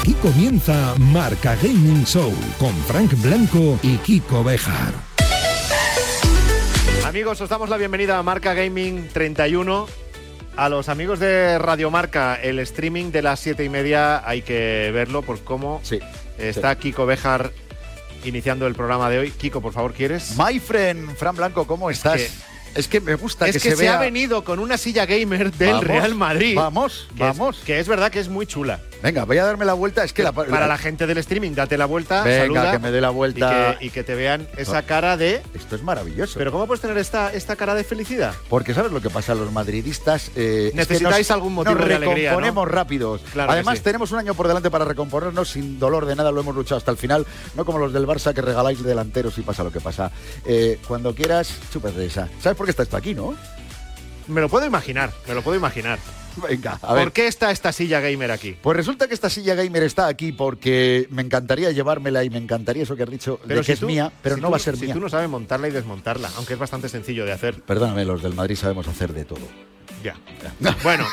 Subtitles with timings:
[0.00, 4.92] Aquí comienza Marca Gaming Show con Frank Blanco y Kiko Bejar.
[7.04, 9.86] Amigos, os damos la bienvenida a Marca Gaming 31.
[10.56, 14.90] A los amigos de Radio Marca, el streaming de las siete y media hay que
[14.92, 15.98] verlo por cómo Sí.
[16.38, 17.52] está Kiko Bejar
[18.24, 19.30] iniciando el programa de hoy.
[19.30, 20.34] Kiko, por favor, ¿quieres?
[20.38, 22.20] My friend, Fran Blanco, ¿cómo estás?
[22.74, 23.96] Es que, me gusta es que, que, se, se, vea.
[23.96, 26.54] ha venido con una silla gamer del Vamos, Real Madrid.
[26.54, 27.56] Vamos, que es- vamos.
[27.64, 28.80] que es verdad que es muy chula.
[29.06, 30.02] Venga, voy a darme la vuelta.
[30.02, 32.90] Es que la, Para la gente del streaming, date la vuelta, Venga, saluda que me
[32.90, 33.74] dé la vuelta.
[33.74, 35.42] Y que, y que te vean esa cara de...
[35.54, 36.36] Esto es maravilloso.
[36.40, 38.34] Pero ¿cómo puedes tener esta, esta cara de felicidad?
[38.48, 40.32] Porque sabes lo que pasa los madridistas.
[40.34, 42.36] Eh, es que Necesitáis nos- algún motivo nos de alegría, ¿no?
[42.38, 43.20] recomponemos rápidos.
[43.32, 43.84] Claro que Además sí.
[43.84, 46.32] tenemos un año por delante para recomponernos sin dolor de nada.
[46.32, 47.24] Lo hemos luchado hasta el final.
[47.54, 50.10] No como los del Barça que regaláis delanteros y pasa lo que pasa.
[50.44, 52.28] Eh, cuando quieras, chúpate esa.
[52.40, 53.36] ¿Sabes por qué está esto aquí, no?
[54.28, 55.98] Me lo puedo imaginar, me lo puedo imaginar.
[56.48, 57.04] Venga, a ver.
[57.04, 58.56] ¿Por qué está esta silla gamer aquí?
[58.60, 62.82] Pues resulta que esta silla gamer está aquí porque me encantaría llevármela y me encantaría
[62.82, 64.56] eso que has dicho de que si es tú- mía, pero si no tú- va
[64.58, 64.94] a ser si mía.
[64.94, 67.62] tú no sabes montarla y desmontarla, aunque es bastante sencillo de hacer.
[67.62, 69.48] Perdóname, los del Madrid sabemos hacer de todo.
[70.04, 70.14] Ya.
[70.82, 71.06] Bueno.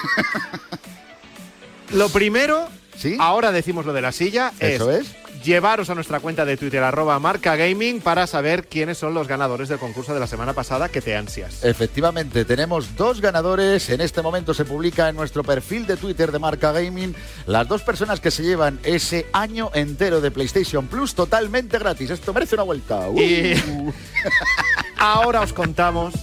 [1.91, 3.15] lo primero, ¿Sí?
[3.19, 5.15] ahora decimos lo de la silla, Eso es, es.
[5.43, 9.69] Llevaros a nuestra cuenta de Twitter, arroba marca gaming, para saber quiénes son los ganadores
[9.69, 11.63] del concurso de la semana pasada que te ansias.
[11.63, 13.89] Efectivamente, tenemos dos ganadores.
[13.89, 17.81] En este momento se publica en nuestro perfil de Twitter de Marca Gaming las dos
[17.83, 22.09] personas que se llevan ese año entero de PlayStation Plus totalmente gratis.
[22.09, 23.09] Esto merece una vuelta.
[23.09, 23.19] Uh.
[23.19, 23.53] Y
[24.97, 26.13] ahora os contamos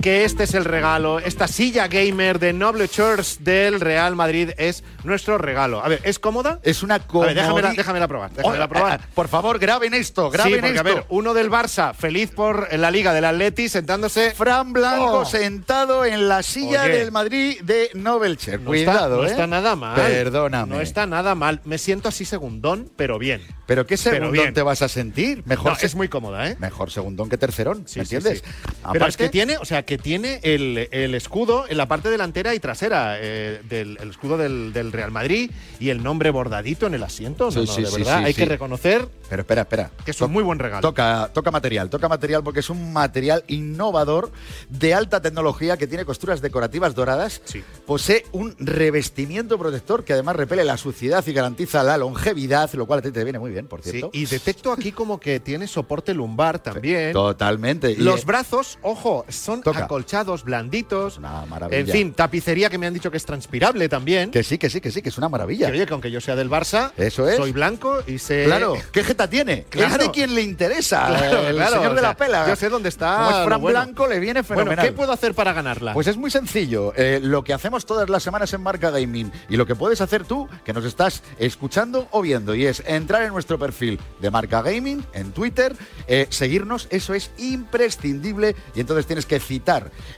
[0.00, 4.84] que este es el regalo, esta silla gamer de Noble Church del Real Madrid es
[5.02, 5.84] nuestro regalo.
[5.84, 6.60] A ver, ¿es cómoda?
[6.62, 8.30] Es una A ver, comodi- déjamela, déjamela probar.
[8.30, 9.00] déjamela Oh, probar.
[9.02, 10.80] ah, Por favor, graben esto, graben sí, porque esto.
[10.88, 14.30] a ver, uno del Barça, feliz por la Liga del Atleti, sentándose.
[14.36, 15.24] Fran Blanco Oh.
[15.24, 16.92] sentado en la silla Oye.
[16.98, 18.60] del Madrid de Nobelcher.
[18.60, 19.30] No está- Cuidado, no ¿eh?
[19.32, 19.96] está nada mal.
[19.96, 20.76] Perdóname.
[20.76, 21.60] No está nada mal.
[21.64, 23.42] Me siento así segundón, pero bien.
[23.66, 25.42] Pero qué segundón te vas a sentir.
[25.44, 26.56] Mejor, No, se- es muy cómoda, ¿eh?
[26.60, 28.38] mejor segundón que tercerón, Sí, ¿me sí, entiendes?
[28.38, 28.44] sí.
[28.44, 32.10] Pero es Aparte- que tiene, o sea, que tiene el, el escudo en la parte
[32.10, 35.50] delantera y trasera eh, del el escudo del, del Real Madrid
[35.80, 37.46] y el nombre bordadito en el asiento.
[37.46, 39.90] No, Sí, no, sí, de verdad, sí, hay que reconocer Pero espera, espera.
[40.04, 40.82] que es un muy buen regalo.
[40.82, 44.30] Toca, toca material, toca material porque es un material innovador
[44.68, 47.40] de alta tecnología que tiene costuras decorativas doradas.
[47.86, 52.98] Posee un revestimiento protector que además repele la suciedad y garantiza la longevidad, lo cual
[52.98, 54.10] a ti te viene muy bien, por cierto.
[54.12, 57.14] y detecto aquí como que tiene soporte lumbar también.
[57.14, 57.96] Totalmente.
[57.96, 59.84] Los eh, brazos, ojo, son Toca.
[59.86, 61.18] acolchados, blanditos.
[61.18, 61.80] una maravilla.
[61.80, 64.30] En fin, tapicería que me han dicho que es transpirable también.
[64.30, 65.66] Que sí, que sí, que sí, que es una maravilla.
[65.66, 67.36] Que, oye, que aunque yo sea del Barça, Eso es.
[67.36, 68.44] soy blanco y sé.
[68.44, 69.64] Claro, ¿qué jeta tiene?
[69.68, 69.94] Claro.
[69.94, 71.06] Es de quien le interesa.
[71.06, 72.48] Claro, el claro, señor de sea, la pela.
[72.48, 73.16] Yo sé dónde está.
[73.16, 73.80] Como es Fran bueno.
[73.80, 74.76] Blanco, le viene fenomenal.
[74.76, 75.94] Bueno, ¿qué puedo hacer para ganarla?
[75.94, 76.92] Pues es muy sencillo.
[76.96, 80.24] Eh, lo que hacemos todas las semanas en Marca Gaming y lo que puedes hacer
[80.24, 84.62] tú, que nos estás escuchando o viendo, y es entrar en nuestro perfil de Marca
[84.62, 89.57] Gaming en Twitter, eh, seguirnos, eso es imprescindible, y entonces tienes que citar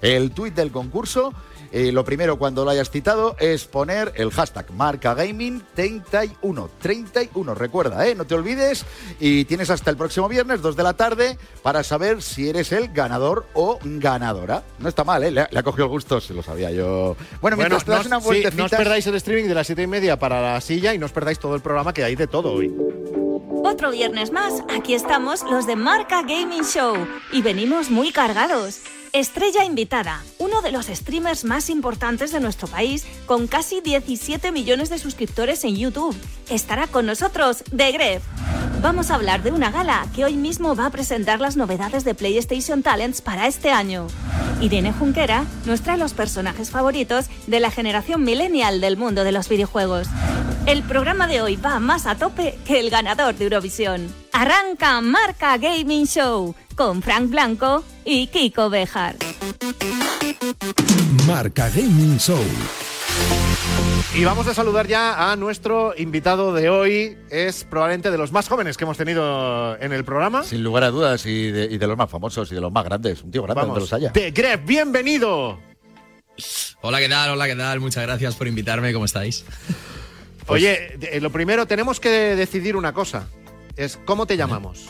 [0.02, 1.32] el tweet del concurso.
[1.72, 6.68] Eh, lo primero cuando lo hayas citado es poner el hashtag Marca Gaming 31.
[6.80, 8.16] 31, recuerda, ¿eh?
[8.16, 8.84] no te olvides.
[9.20, 12.88] Y tienes hasta el próximo viernes, 2 de la tarde, para saber si eres el
[12.88, 14.64] ganador o ganadora.
[14.80, 15.30] No está mal, ¿eh?
[15.30, 17.16] Le, ha- le ha cogido el gusto, se lo sabía yo.
[17.40, 18.56] Bueno, mientras te no das os- una sí, vueltecita.
[18.56, 21.06] no os perdáis el streaming de las siete y media para la silla y no
[21.06, 22.74] os perdáis todo el programa que hay de todo hoy.
[23.62, 26.96] Otro viernes más, aquí estamos los de Marca Gaming Show
[27.32, 28.80] y venimos muy cargados.
[29.12, 34.88] Estrella invitada, uno de los streamers más importantes de nuestro país, con casi 17 millones
[34.88, 36.16] de suscriptores en YouTube.
[36.48, 38.22] Estará con nosotros The Gref.
[38.80, 42.14] Vamos a hablar de una gala que hoy mismo va a presentar las novedades de
[42.14, 44.06] PlayStation Talents para este año.
[44.60, 49.48] Irene Junquera nos trae los personajes favoritos de la generación millennial del mundo de los
[49.48, 50.06] videojuegos.
[50.66, 54.14] El programa de hoy va más a tope que el ganador de Eurovisión.
[54.32, 59.14] Arranca Marca Gaming Show con Frank Blanco y Kiko Bejar.
[61.28, 62.42] Marca Gaming Show.
[64.16, 67.16] Y vamos a saludar ya a nuestro invitado de hoy.
[67.30, 70.42] Es probablemente de los más jóvenes que hemos tenido en el programa.
[70.42, 72.84] Sin lugar a dudas, y de, y de los más famosos y de los más
[72.84, 73.22] grandes.
[73.22, 74.10] Un tío grande donde los haya.
[74.10, 75.60] De Gref, bienvenido.
[76.80, 77.30] Hola, ¿qué tal?
[77.30, 77.78] Hola, ¿qué tal?
[77.78, 78.92] Muchas gracias por invitarme.
[78.92, 79.44] ¿Cómo estáis?
[80.48, 83.28] Oye, de- lo primero, tenemos que decidir una cosa.
[83.76, 84.86] Es cómo te llamamos.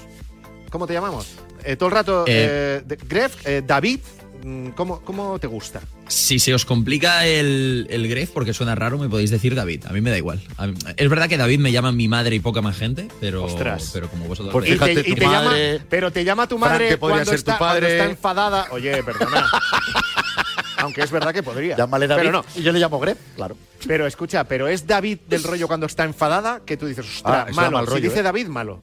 [0.70, 1.26] ¿Cómo te llamamos?
[1.64, 4.00] Eh, todo el rato, Eh, eh, de- Gref, eh, David,
[4.44, 5.80] mm, ¿cómo, cómo te gusta?
[6.08, 9.84] Si se os complica el, el gref porque suena raro, me podéis decir David.
[9.86, 10.40] A mí me da igual.
[10.66, 13.90] Mí- es verdad que David me llama mi madre y poca más gente, pero, Ostras.
[13.92, 14.72] pero como vosotros Pues Y.
[14.72, 17.52] Fíjate, te, y tu te llama, madre, pero te llama tu madre cuando, ser está,
[17.52, 17.92] tu cuando padre.
[17.98, 18.66] está enfadada.
[18.72, 19.46] Oye, perdona.
[20.78, 21.76] Aunque es verdad que podría.
[21.76, 22.44] Llámale David Pero no.
[22.56, 23.56] y yo le llamo Gref, claro.
[23.86, 27.52] Pero escucha, pero es David del rollo cuando está enfadada que tú dices, ostras, Ah,
[27.52, 27.70] malo.
[27.72, 28.22] mal si rollo, dice ¿eh?
[28.22, 28.82] David, malo.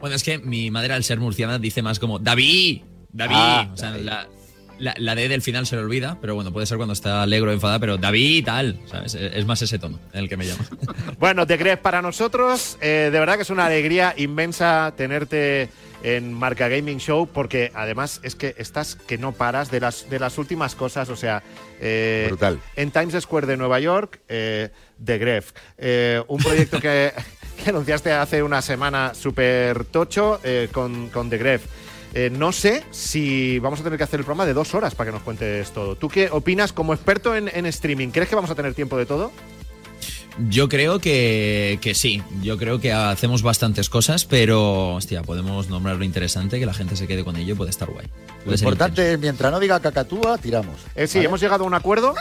[0.00, 2.82] Bueno, es que mi madre al ser murciana dice más como David,
[3.12, 3.36] David.
[3.36, 4.04] Ah, o sea, David.
[4.04, 4.28] La,
[4.78, 7.50] la, la D del final se le olvida, pero bueno, puede ser cuando está alegre
[7.50, 9.14] o enfadada, pero David tal, ¿sabes?
[9.14, 10.64] Es más ese tono en el que me llama.
[11.18, 15.68] Bueno, The Gref para nosotros, eh, de verdad que es una alegría inmensa tenerte
[16.02, 20.18] en Marca Gaming Show, porque además es que estás que no paras de las, de
[20.18, 21.42] las últimas cosas, o sea,
[21.78, 22.58] eh, Brutal.
[22.76, 24.70] en Times Square de Nueva York, eh,
[25.04, 27.12] The Gref, eh, un proyecto que
[27.70, 31.64] anunciaste hace una semana súper tocho eh, con, con The Gref.
[32.12, 35.10] Eh, no sé si vamos a tener que hacer el programa de dos horas para
[35.10, 35.96] que nos cuentes todo.
[35.96, 38.08] ¿Tú qué opinas como experto en, en streaming?
[38.08, 39.30] ¿Crees que vamos a tener tiempo de todo?
[40.48, 45.96] Yo creo que, que sí, yo creo que hacemos bastantes cosas, pero hostia, podemos nombrar
[45.96, 48.06] lo interesante, que la gente se quede con ello y puede estar guay.
[48.06, 50.76] Lo Puede ser importante es, mientras no diga cacatúa, tiramos.
[50.94, 51.26] Eh, sí, ¿vale?
[51.28, 52.14] hemos llegado a un acuerdo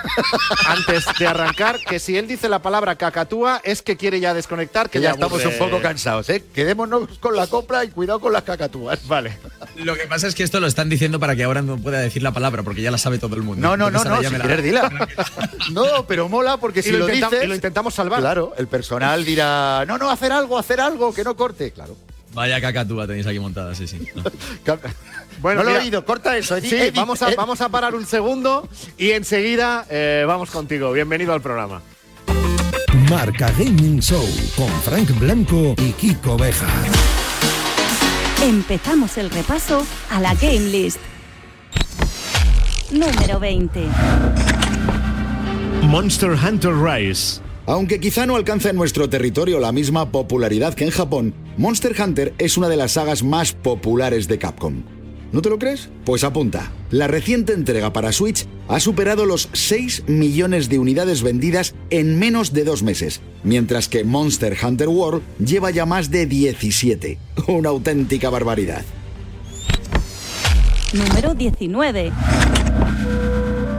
[0.68, 4.90] antes de arrancar que si él dice la palabra cacatúa es que quiere ya desconectar,
[4.90, 6.44] que, Que ya estamos un poco cansados, ¿eh?
[6.54, 9.08] Quedémonos con la copla y cuidado con las cacatúas.
[9.08, 9.38] Vale.
[9.78, 12.22] Lo que pasa es que esto lo están diciendo para que ahora no pueda decir
[12.22, 13.66] la palabra, porque ya la sabe todo el mundo.
[13.66, 15.08] No, no, no, Entonces no, me la- quieres dila.
[15.72, 17.46] No, pero mola porque Y si lo lo, intenta- dices...
[17.46, 18.09] y lo intentamos salvar.
[18.18, 21.72] Claro, el personal dirá, no, no, hacer algo, hacer algo, que no corte.
[21.72, 21.96] Claro.
[22.34, 24.00] Vaya cacatúa tenéis aquí montada, sí, sí.
[24.66, 24.78] No.
[25.42, 26.60] Bueno, no lo mira, he oído, corta eso.
[26.60, 28.68] Sí, vamos a, Ed- vamos a parar un segundo
[28.98, 30.92] y enseguida eh, vamos contigo.
[30.92, 31.82] Bienvenido al programa.
[33.10, 36.68] Marca Gaming Show con Frank Blanco y Kiko Beja.
[38.44, 41.00] Empezamos el repaso a la Game List.
[42.92, 43.86] Número 20.
[45.84, 47.42] Monster Hunter Rise.
[47.70, 52.34] Aunque quizá no alcanza en nuestro territorio la misma popularidad que en Japón, Monster Hunter
[52.40, 54.82] es una de las sagas más populares de Capcom.
[55.32, 55.88] ¿No te lo crees?
[56.04, 56.72] Pues apunta.
[56.90, 62.54] La reciente entrega para Switch ha superado los 6 millones de unidades vendidas en menos
[62.54, 67.20] de dos meses, mientras que Monster Hunter World lleva ya más de 17.
[67.50, 68.84] Una auténtica barbaridad.
[70.92, 72.12] Número 19.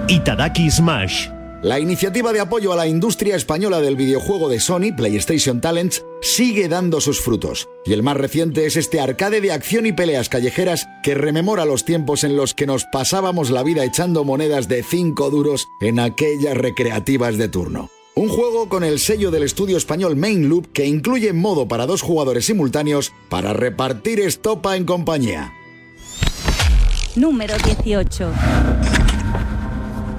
[0.07, 1.40] Itadaki Smash.
[1.63, 6.69] La iniciativa de apoyo a la industria española del videojuego de Sony, PlayStation Talents, sigue
[6.69, 7.69] dando sus frutos.
[7.85, 11.85] Y el más reciente es este arcade de acción y peleas callejeras que rememora los
[11.85, 16.57] tiempos en los que nos pasábamos la vida echando monedas de 5 duros en aquellas
[16.57, 17.91] recreativas de turno.
[18.15, 22.01] Un juego con el sello del estudio español Main Loop que incluye modo para dos
[22.01, 25.53] jugadores simultáneos para repartir estopa en compañía.
[27.17, 28.33] Número 18.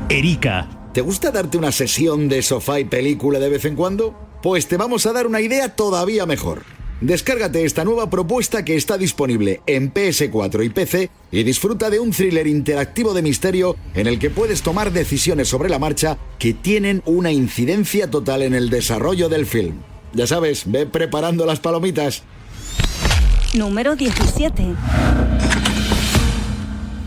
[0.10, 0.81] Erika.
[0.94, 4.14] ¿Te gusta darte una sesión de sofá y película de vez en cuando?
[4.44, 6.64] Pues te vamos a dar una idea todavía mejor.
[7.00, 12.12] Descárgate esta nueva propuesta que está disponible en PS4 y PC y disfruta de un
[12.12, 17.02] thriller interactivo de misterio en el que puedes tomar decisiones sobre la marcha que tienen
[17.06, 19.78] una incidencia total en el desarrollo del film.
[20.14, 22.24] Ya sabes, ve preparando las palomitas.
[23.54, 24.76] Número 17.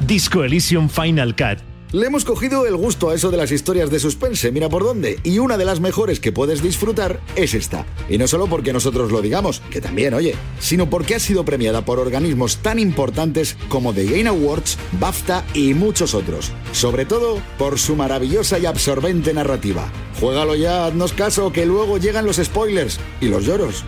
[0.06, 1.73] Disco Elysium Final Cut.
[1.94, 5.20] Le hemos cogido el gusto a eso de las historias de suspense, mira por dónde.
[5.22, 7.86] Y una de las mejores que puedes disfrutar es esta.
[8.08, 11.84] Y no solo porque nosotros lo digamos, que también, oye, sino porque ha sido premiada
[11.84, 16.50] por organismos tan importantes como The Game Awards, BAFTA y muchos otros.
[16.72, 19.88] Sobre todo por su maravillosa y absorbente narrativa.
[20.18, 23.84] Juégalo ya, haznos caso, que luego llegan los spoilers y los lloros.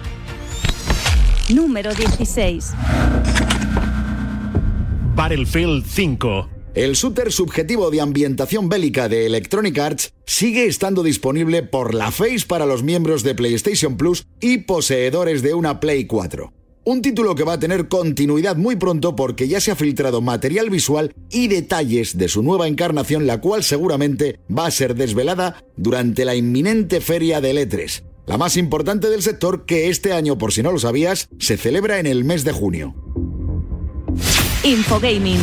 [1.48, 2.70] Número 16.
[5.16, 6.55] Battlefield 5.
[6.76, 12.44] El shooter subjetivo de ambientación bélica de Electronic Arts sigue estando disponible por la Face
[12.46, 16.52] para los miembros de PlayStation Plus y poseedores de una Play 4.
[16.84, 20.68] Un título que va a tener continuidad muy pronto porque ya se ha filtrado material
[20.68, 26.26] visual y detalles de su nueva encarnación, la cual seguramente va a ser desvelada durante
[26.26, 30.62] la inminente feria del E3, la más importante del sector que este año, por si
[30.62, 32.94] no lo sabías, se celebra en el mes de junio.
[34.62, 35.40] Infogaming.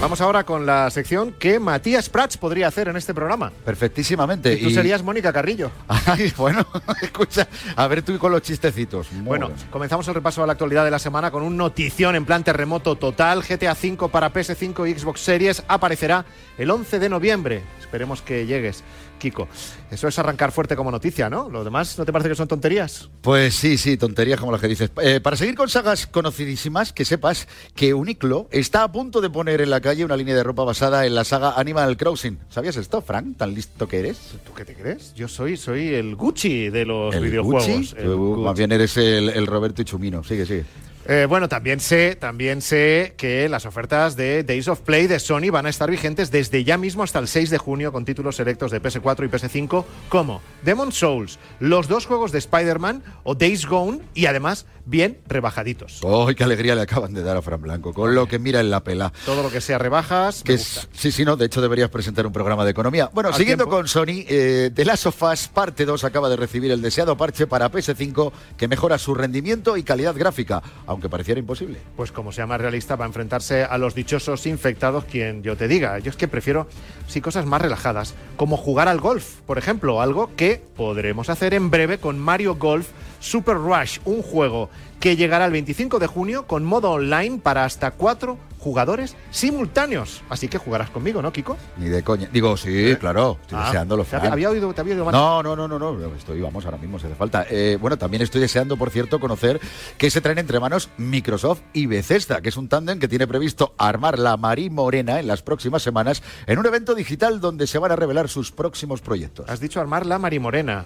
[0.00, 3.52] Vamos ahora con la sección que Matías Prats podría hacer en este programa.
[3.66, 4.54] Perfectísimamente.
[4.54, 5.70] Y tú serías Mónica Carrillo.
[5.88, 6.66] Ay, bueno,
[7.02, 9.12] escucha, a ver tú con los chistecitos.
[9.12, 9.58] Muy Bueno, bien.
[9.70, 12.96] comenzamos el repaso a la actualidad de la semana con un notición en plan terremoto
[12.96, 13.42] total.
[13.42, 16.24] GTA V para PS5 y Xbox Series aparecerá
[16.56, 17.62] el 11 de noviembre.
[17.78, 18.82] Esperemos que llegues.
[19.20, 19.46] Kiko.
[19.92, 21.48] Eso es arrancar fuerte como noticia, ¿no?
[21.48, 23.08] Lo demás, ¿no te parece que son tonterías?
[23.20, 24.90] Pues sí, sí, tonterías como las que dices.
[25.00, 27.46] Eh, para seguir con sagas conocidísimas, que sepas
[27.76, 31.06] que Uniqlo está a punto de poner en la calle una línea de ropa basada
[31.06, 32.38] en la saga Animal Crossing.
[32.48, 33.36] ¿Sabías esto, Frank?
[33.36, 34.18] ¿Tan listo que eres?
[34.44, 35.14] ¿Tú qué te crees?
[35.14, 37.66] Yo soy, soy el Gucci de los ¿El videojuegos.
[37.68, 37.94] Gucci?
[37.98, 38.42] el Tú, Gucci.
[38.42, 40.24] Más bien eres el, el Roberto Ichumino.
[40.24, 40.64] Sigue, sigue.
[41.06, 45.50] Eh, bueno, también sé, también sé que las ofertas de Days of Play de Sony
[45.50, 48.70] van a estar vigentes desde ya mismo hasta el 6 de junio con títulos selectos
[48.70, 54.00] de PS4 y PS5 como Demon Souls, los dos juegos de Spider-Man o Days Gone
[54.14, 56.00] y además bien rebajaditos.
[56.26, 57.92] ¡Ay, qué alegría le acaban de dar a Fran Blanco!
[57.94, 59.12] Con lo que mira en la pela.
[59.24, 60.88] Todo lo que sea rebajas, Que me es, gusta.
[60.98, 63.08] sí, sí, no, de hecho deberías presentar un programa de economía.
[63.12, 63.76] Bueno, siguiendo tiempo.
[63.76, 67.46] con Sony, eh, The Last of Us Parte 2 acaba de recibir el deseado parche
[67.46, 71.78] para PS5 que mejora su rendimiento y calidad gráfica, aunque pareciera imposible.
[71.96, 75.68] Pues como sea más realista va a enfrentarse a los dichosos infectados quien yo te
[75.68, 75.98] diga.
[76.00, 76.66] Yo es que prefiero
[77.06, 81.70] sí cosas más relajadas, como jugar al golf, por ejemplo, algo que podremos hacer en
[81.70, 82.88] breve con Mario Golf
[83.20, 87.90] Super Rush, un juego que llegará el 25 de junio con modo online para hasta
[87.90, 90.22] cuatro jugadores simultáneos.
[90.28, 91.56] Así que jugarás conmigo, ¿no, Kiko?
[91.78, 92.28] Ni de coña.
[92.30, 95.14] Digo, sí, claro, estoy Ah, deseándolo, te había, oído, te había oído mal.
[95.14, 97.46] No, no, no, no, no, estoy, vamos, ahora mismo se hace falta.
[97.48, 99.58] Eh, bueno, también estoy deseando, por cierto, conocer
[99.96, 103.74] que se traen entre manos Microsoft y Bethesda, que es un tándem que tiene previsto
[103.78, 107.92] armar la Marí Morena en las próximas semanas en un evento digital donde se van
[107.92, 109.48] a revelar sus próximos proyectos.
[109.48, 110.84] Has dicho armar la marimorena.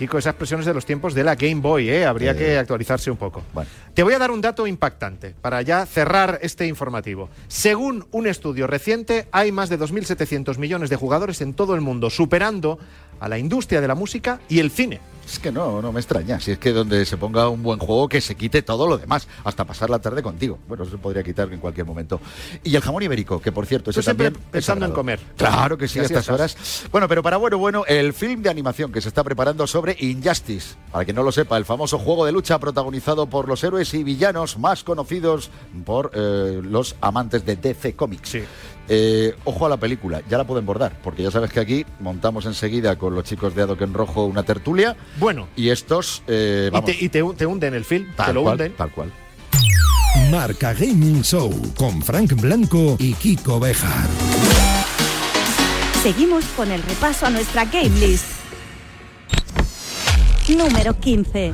[0.00, 2.06] Kiko, esas expresiones de los tiempos de la Game Boy, ¿eh?
[2.06, 3.42] Habría Eh, que actualizarse un poco.
[3.52, 3.68] bueno.
[3.92, 7.28] Te voy a dar un dato impactante para ya cerrar este informativo.
[7.48, 12.08] Según un estudio reciente, hay más de 2.700 millones de jugadores en todo el mundo,
[12.08, 12.78] superando
[13.20, 15.00] a la industria de la música y el cine.
[15.30, 16.40] Es que no, no me extraña.
[16.40, 19.28] Si es que donde se ponga un buen juego, que se quite todo lo demás,
[19.44, 20.58] hasta pasar la tarde contigo.
[20.66, 22.20] Bueno, eso se podría quitar en cualquier momento.
[22.64, 25.20] Y el jamón ibérico, que por cierto, ese Tú siempre también es pensando en comer.
[25.36, 26.34] Claro que sí, a estas estás.
[26.34, 26.88] horas.
[26.90, 30.74] Bueno, pero para bueno, bueno, el film de animación que se está preparando sobre Injustice.
[30.90, 34.02] Para quien no lo sepa, el famoso juego de lucha protagonizado por los héroes y
[34.02, 35.50] villanos más conocidos
[35.84, 38.30] por eh, los amantes de DC Comics.
[38.30, 38.42] Sí.
[38.88, 42.44] Eh, ojo a la película, ya la pueden bordar, porque ya sabes que aquí montamos
[42.46, 44.96] enseguida con los chicos de Adoken Rojo una tertulia.
[45.18, 48.42] Bueno, Y estos, eh, y, te, y te, te hunden el film, tal te lo
[48.42, 48.72] cual, hunden.
[48.76, 49.12] tal cual.
[50.30, 54.08] Marca Gaming Show con Frank Blanco y Kiko Bejar.
[56.02, 58.24] Seguimos con el repaso a nuestra game list.
[60.48, 61.52] Número 15.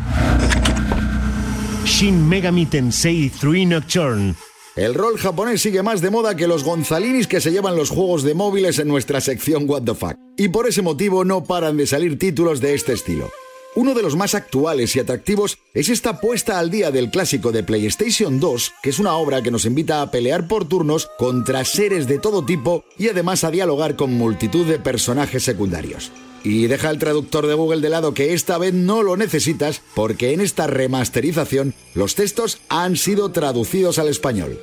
[1.85, 4.35] Shin Megami Tensei 3 Nocturne.
[4.77, 8.23] El rol japonés sigue más de moda que los gonzalinis que se llevan los juegos
[8.23, 10.19] de móviles en nuestra sección What the Fuck.
[10.37, 13.31] Y por ese motivo no paran de salir títulos de este estilo.
[13.75, 17.63] Uno de los más actuales y atractivos es esta puesta al día del clásico de
[17.63, 22.07] PlayStation 2, que es una obra que nos invita a pelear por turnos contra seres
[22.07, 26.13] de todo tipo y además a dialogar con multitud de personajes secundarios.
[26.47, 30.33] Y deja el traductor de Google de lado que esta vez no lo necesitas porque
[30.33, 34.57] en esta remasterización los textos han sido traducidos al español.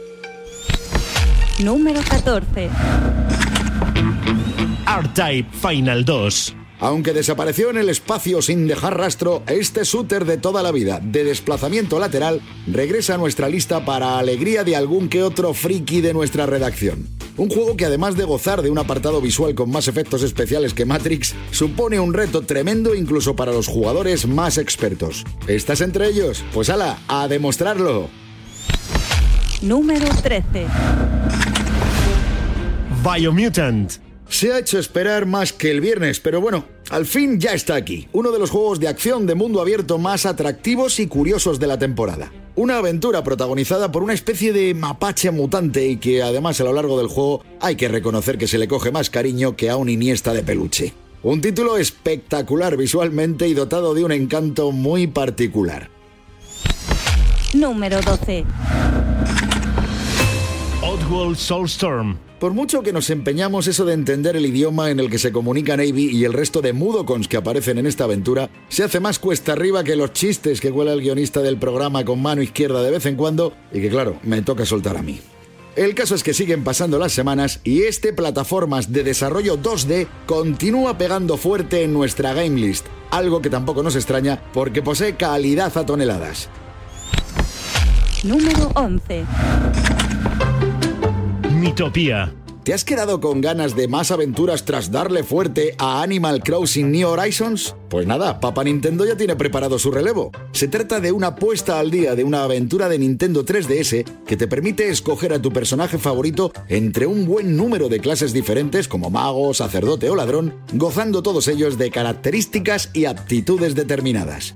[1.60, 2.70] Número 14.
[4.88, 6.56] R-Type Final 2.
[6.84, 11.24] Aunque desapareció en el espacio sin dejar rastro, este shooter de toda la vida, de
[11.24, 16.46] desplazamiento lateral, regresa a nuestra lista para alegría de algún que otro friki de nuestra
[16.46, 17.08] redacción.
[17.38, 20.84] Un juego que además de gozar de un apartado visual con más efectos especiales que
[20.84, 25.24] Matrix, supone un reto tremendo incluso para los jugadores más expertos.
[25.48, 26.44] ¿Estás entre ellos?
[26.54, 28.10] Pues ala, a demostrarlo.
[29.62, 30.68] Número 13.
[33.02, 34.13] Biomutant.
[34.34, 38.08] Se ha hecho esperar más que el viernes, pero bueno, al fin ya está aquí.
[38.14, 41.78] Uno de los juegos de acción de mundo abierto más atractivos y curiosos de la
[41.78, 42.34] temporada.
[42.56, 46.98] Una aventura protagonizada por una especie de mapache mutante y que además a lo largo
[46.98, 50.34] del juego hay que reconocer que se le coge más cariño que a un Iniesta
[50.34, 50.96] de peluche.
[51.22, 55.92] Un título espectacular visualmente y dotado de un encanto muy particular.
[57.54, 58.46] Número 12.
[60.82, 62.18] Oddworld Soulstorm.
[62.44, 65.78] Por mucho que nos empeñamos eso de entender el idioma en el que se comunica
[65.78, 69.54] Navy y el resto de mudocons que aparecen en esta aventura, se hace más cuesta
[69.54, 73.06] arriba que los chistes que cuela el guionista del programa con mano izquierda de vez
[73.06, 75.22] en cuando y que claro, me toca soltar a mí.
[75.78, 80.98] El caso es que siguen pasando las semanas y este plataformas de desarrollo 2D continúa
[80.98, 85.86] pegando fuerte en nuestra game list, algo que tampoco nos extraña porque posee calidad a
[85.86, 86.50] toneladas.
[88.22, 90.03] Número 11.
[91.64, 92.34] Mitopía.
[92.66, 97.08] ¿Te has quedado con ganas de más aventuras tras darle fuerte a Animal Crossing New
[97.08, 97.78] Horizons?
[97.90, 100.34] Pues nada, Papa Nintendo ya tiene preparado su relevo.
[100.52, 104.48] Se trata de una puesta al día de una aventura de Nintendo 3DS que te
[104.48, 109.54] permite escoger a tu personaje favorito entre un buen número de clases diferentes como mago,
[109.54, 114.56] sacerdote o ladrón, gozando todos ellos de características y aptitudes determinadas.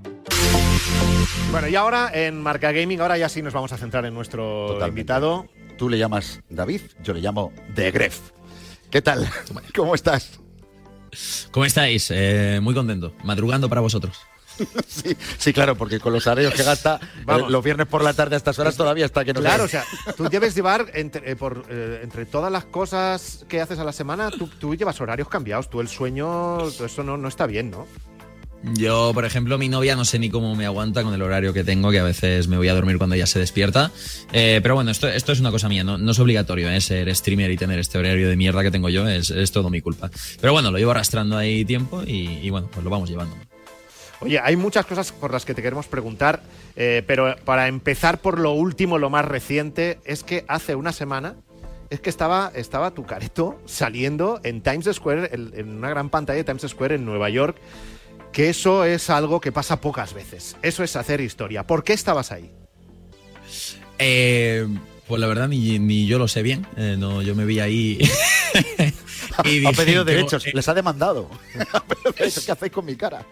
[1.51, 4.67] Bueno, y ahora en Marca Gaming, ahora ya sí nos vamos a centrar en nuestro
[4.67, 4.89] Totalmente.
[4.89, 5.47] invitado.
[5.77, 8.19] Tú le llamas David, yo le llamo The Gref.
[8.89, 9.29] ¿Qué tal?
[9.75, 10.39] ¿Cómo estás?
[11.51, 12.09] ¿Cómo estáis?
[12.11, 13.13] Eh, muy contento.
[13.23, 14.17] Madrugando para vosotros.
[14.87, 17.47] Sí, sí, claro, porque con los horarios que gasta Vamos.
[17.47, 19.67] eh, los viernes por la tarde a estas horas todavía está que no Claro, o
[19.67, 19.83] sea,
[20.15, 23.91] tú debes llevar entre, eh, por, eh, entre todas las cosas que haces a la
[23.93, 25.69] semana, tú, tú llevas horarios cambiados.
[25.69, 27.85] Tú el sueño, todo eso no, no está bien, ¿no?
[28.73, 31.63] Yo, por ejemplo, mi novia no sé ni cómo me aguanta con el horario que
[31.63, 33.91] tengo, que a veces me voy a dormir cuando ella se despierta.
[34.33, 36.81] Eh, pero bueno, esto, es una cosa mía, no, es obligatorio ¿eh?
[36.81, 40.09] ser streamer y tener este horario de mierda que tengo yo, es, todo mi culpa.
[40.39, 43.35] Pero bueno, lo llevo arrastrando ahí tiempo y, bueno, pues lo vamos llevando.
[44.19, 46.41] Oye, hay muchas cosas por las que te queremos preguntar,
[46.75, 51.35] eh, pero para empezar por lo último, lo más reciente, es que hace una semana
[51.89, 56.43] es que estaba, estaba tu careto saliendo en Times Square, en una gran pantalla de
[56.43, 57.57] Times Square en Nueva York,
[58.37, 60.57] que eso es algo que pasa pocas veces.
[60.61, 61.65] Eso es hacer historia.
[61.65, 62.51] ¿Por qué estabas ahí?
[63.97, 64.67] Eh,
[65.07, 67.97] pues la verdad ni, ni yo lo sé bien, Eh, no, yo me vi ahí...
[69.43, 71.31] y Ha pedido ¿en qué derechos, les ha demandado.
[72.15, 73.25] ¿Qué hacéis con mi cara?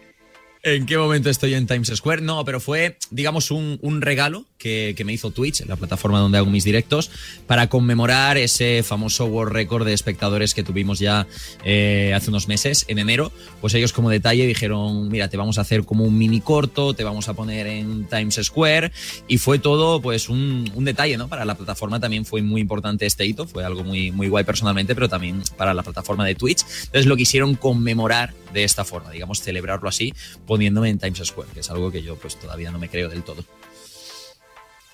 [0.65, 2.23] ¿En qué momento estoy en Times Square?
[2.23, 6.63] No, pero fue, digamos, un, regalo que, me hizo Twitch, la plataforma donde hago mis
[6.63, 7.11] directos,
[7.45, 11.27] para conmemorar ese famoso World Record de espectadores que tuvimos ya
[11.63, 13.31] eh, hace unos meses, en enero.
[13.61, 17.03] Pues ellos como detalle dijeron, mira, te vamos a hacer como un mini corto, te
[17.03, 18.91] vamos a poner en Times Square.
[19.27, 21.27] Y fue todo, pues, un, un detalle, ¿no?
[21.27, 24.95] Para la plataforma también fue muy importante este hito, fue algo muy, muy guay personalmente,
[24.95, 26.61] pero también para la plataforma de Twitch.
[26.85, 30.13] Entonces lo quisieron conmemorar de esta forma, digamos, celebrarlo así,
[30.55, 33.23] poniéndome en Times Square, que es algo que yo pues todavía no me creo del
[33.23, 33.43] todo.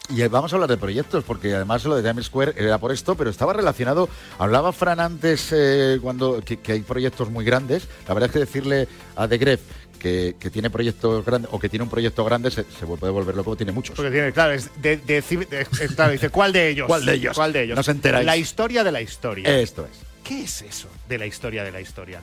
[0.10, 3.16] Y vamos a hablar de proyectos, porque además lo de Times Square era por esto,
[3.16, 4.10] pero estaba relacionado.
[4.40, 7.88] Hablaba Fran antes eh, cuando que, que hay proyectos muy grandes.
[8.08, 9.62] La verdad es que decirle a The Gref
[10.00, 13.36] que, que tiene proyectos grandes o que tiene un proyecto grande se, se puede volver
[13.36, 13.96] loco, tiene muchos.
[13.96, 16.88] Porque tiene, claro, es de, de- de- claro, dice, ¿cuál de ellos?
[16.88, 17.36] ¿Cuál de ellos?
[17.38, 17.76] ¿Cuál de ellos?
[17.76, 18.26] No os enteráis.
[18.26, 19.60] La historia de la historia.
[19.60, 20.00] Esto es.
[20.24, 22.22] ¿Qué es eso de la historia de la historia?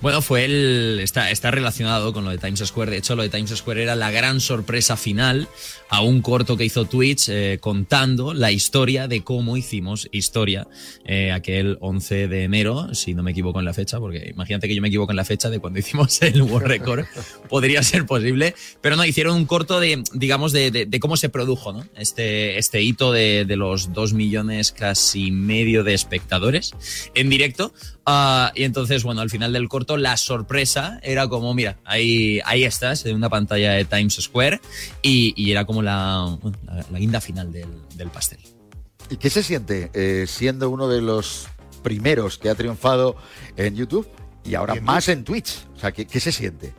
[0.00, 1.00] Bueno, fue el.
[1.02, 2.90] Está, está relacionado con lo de Times Square.
[2.90, 5.48] De hecho, lo de Times Square era la gran sorpresa final
[5.90, 10.66] a un corto que hizo Twitch eh, contando la historia de cómo hicimos historia
[11.06, 14.74] eh, aquel 11 de enero, si no me equivoco en la fecha, porque imagínate que
[14.74, 17.06] yo me equivoco en la fecha de cuando hicimos el World Record.
[17.48, 18.54] Podría ser posible.
[18.80, 21.86] Pero no, hicieron un corto de, digamos, de, de- cómo se produjo, ¿no?
[21.96, 26.72] Este, este hito de, de los dos millones casi medio de espectadores
[27.14, 27.72] en directo.
[28.10, 32.64] Ah, y entonces, bueno, al final del corto, la sorpresa era como, mira, ahí, ahí
[32.64, 34.62] estás, en una pantalla de Times Square,
[35.02, 38.38] y, y era como la, la, la guinda final del, del pastel.
[39.10, 41.48] ¿Y qué se siente eh, siendo uno de los
[41.82, 43.14] primeros que ha triunfado
[43.58, 44.08] en YouTube
[44.42, 45.66] y ahora ¿Y en más en Twitch?
[45.76, 46.72] O sea, ¿qué, qué se siente?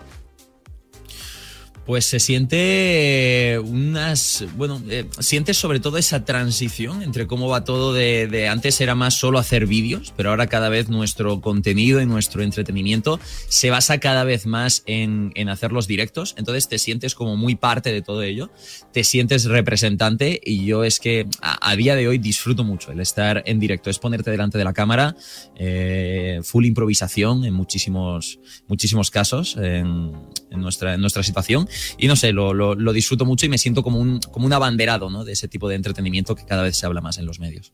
[1.89, 4.45] Pues se siente eh, unas.
[4.55, 8.93] Bueno, eh, sientes sobre todo esa transición entre cómo va todo de, de antes era
[8.93, 13.97] más solo hacer vídeos, pero ahora cada vez nuestro contenido y nuestro entretenimiento se basa
[13.97, 16.35] cada vez más en, en hacer los directos.
[16.37, 18.51] Entonces te sientes como muy parte de todo ello,
[18.93, 23.41] te sientes representante y yo es que a, día de hoy disfruto mucho el estar
[23.47, 25.15] en directo, es ponerte delante de la cámara,
[25.55, 30.13] eh, full improvisación en muchísimos, muchísimos casos en
[30.51, 31.67] nuestra, en nuestra situación.
[31.97, 35.09] Y no sé, lo, lo, disfruto mucho y me siento como un, como un abanderado
[35.09, 35.23] ¿no?
[35.23, 37.71] de ese tipo de entretenimiento que cada vez se habla más en los medios.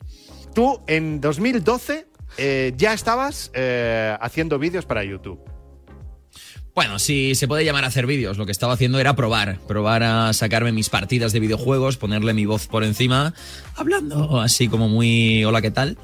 [0.54, 5.40] Tú en 2012 eh, ya estabas eh, haciendo vídeos para YouTube.
[6.76, 10.04] Bueno, si se puede llamar a hacer vídeos, lo que estaba haciendo era probar, probar
[10.04, 13.34] a sacarme mis partidas de videojuegos, ponerle mi voz por encima,
[13.78, 15.98] hablando así como muy hola, ¿qué tal?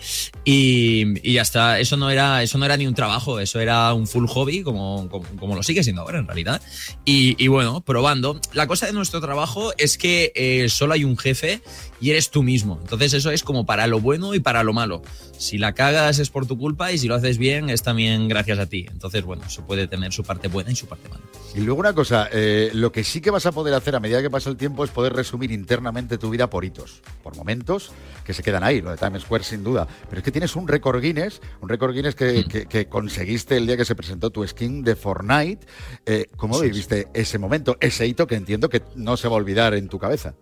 [0.46, 3.94] Y, y ya está, eso no era, eso no era ni un trabajo, eso era
[3.94, 6.62] un full hobby, como, como, como lo sigue siendo ahora en realidad.
[7.04, 8.40] Y, y bueno, probando.
[8.54, 11.62] La cosa de nuestro trabajo es que eh, solo hay un jefe
[12.00, 12.80] y eres tú mismo.
[12.82, 15.02] Entonces eso es como para lo bueno y para lo malo.
[15.38, 18.58] Si la cagas es por tu culpa y si lo haces bien es también gracias
[18.58, 18.86] a ti.
[18.90, 21.22] Entonces, bueno, eso puede tener su parte buena y su parte mala.
[21.54, 24.22] Y luego una cosa, eh, lo que sí que vas a poder hacer a medida
[24.22, 27.92] que pasa el tiempo es poder resumir internamente tu vida por hitos, por momentos
[28.26, 29.86] que se quedan ahí, lo de Times Square sin duda.
[30.10, 33.68] Pero es que tienes un récord Guinness, un récord Guinness que, que- que conseguiste el
[33.68, 35.66] día que se presentó tu skin de Fortnite.
[36.06, 39.74] Eh, ¿Cómo viviste ese momento, ese hito que entiendo que no se va a olvidar
[39.74, 40.34] en tu cabeza?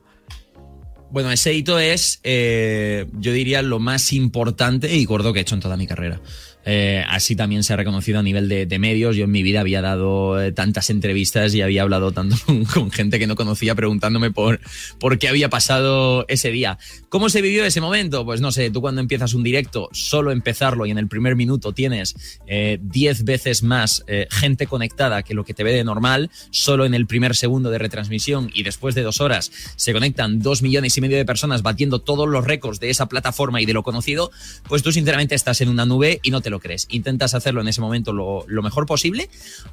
[1.12, 5.56] Bueno, ese hito es, eh, yo diría, lo más importante y gordo que he hecho
[5.56, 6.22] en toda mi carrera.
[6.66, 9.16] Eh, así también se ha reconocido a nivel de, medios.
[9.16, 12.36] Yo en mi vida había dado eh, tantas entrevistas y había hablado tanto
[12.74, 14.60] con, gente que no conocía preguntándome por,
[15.00, 16.78] por qué había pasado ese día.
[17.10, 18.26] ¿Cómo se vivió ese momento?
[18.26, 21.74] Pues no sé, tú cuando empiezas un directo, solo empezarlo y en el primer minuto
[21.74, 26.30] tienes eh, 10 veces más eh, gente conectada que lo que te ve de normal,
[26.52, 30.62] solo en el primer segundo de retransmisión y después de dos horas se conectan dos
[30.62, 33.84] millones y medio de personas batiendo todos los récords de esa plataforma y de lo
[33.84, 34.32] conocido,
[34.68, 36.88] pues tú sinceramente estás en una nube y no te lo crees.
[36.90, 39.30] Intentas hacerlo en ese momento lo, mejor posible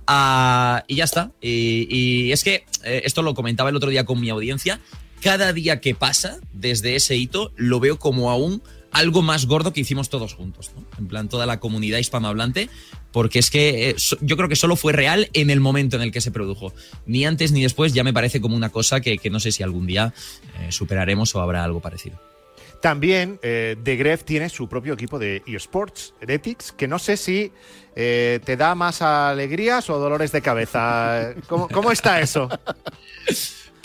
[0.06, 1.32] ah, y ya está.
[1.40, 4.80] Y, es que eh, esto lo comentaba el otro día con mi audiencia.
[5.20, 8.62] Cada día que pasa desde ese hito lo veo como aún
[8.92, 10.72] algo más gordo que hicimos todos juntos.
[10.98, 12.70] En plan, toda la comunidad hispanohablante,
[13.12, 16.12] porque es que eh, yo creo que solo fue real en el momento en el
[16.12, 16.72] que se produjo.
[17.04, 19.62] Ni antes ni después ya me parece como una cosa que, que no sé si
[19.62, 20.14] algún día
[20.60, 22.18] eh, superaremos o habrá algo parecido.
[22.80, 27.52] También eh, The Gref tiene su propio equipo de eSports, Heretics, que no sé si
[27.94, 31.34] eh, te da más alegrías o dolores de cabeza.
[31.48, 32.48] ¿Cómo, cómo está eso?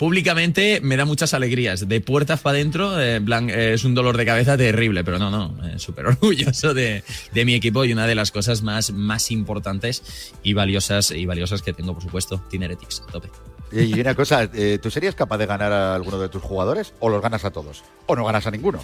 [0.02, 1.88] Públicamente me da muchas alegrías.
[1.88, 5.64] De puertas para adentro, eh, eh, es un dolor de cabeza terrible, pero no, no,
[5.64, 10.32] eh, súper orgulloso de, de mi equipo y una de las cosas más, más importantes
[10.42, 13.28] y valiosas, y valiosas que tengo, por supuesto, Team Heretics, a tope.
[13.72, 17.08] Y una cosa, eh, ¿tú serías capaz de ganar a alguno de tus jugadores o
[17.08, 17.82] los ganas a todos?
[18.06, 18.80] ¿O no ganas a ninguno?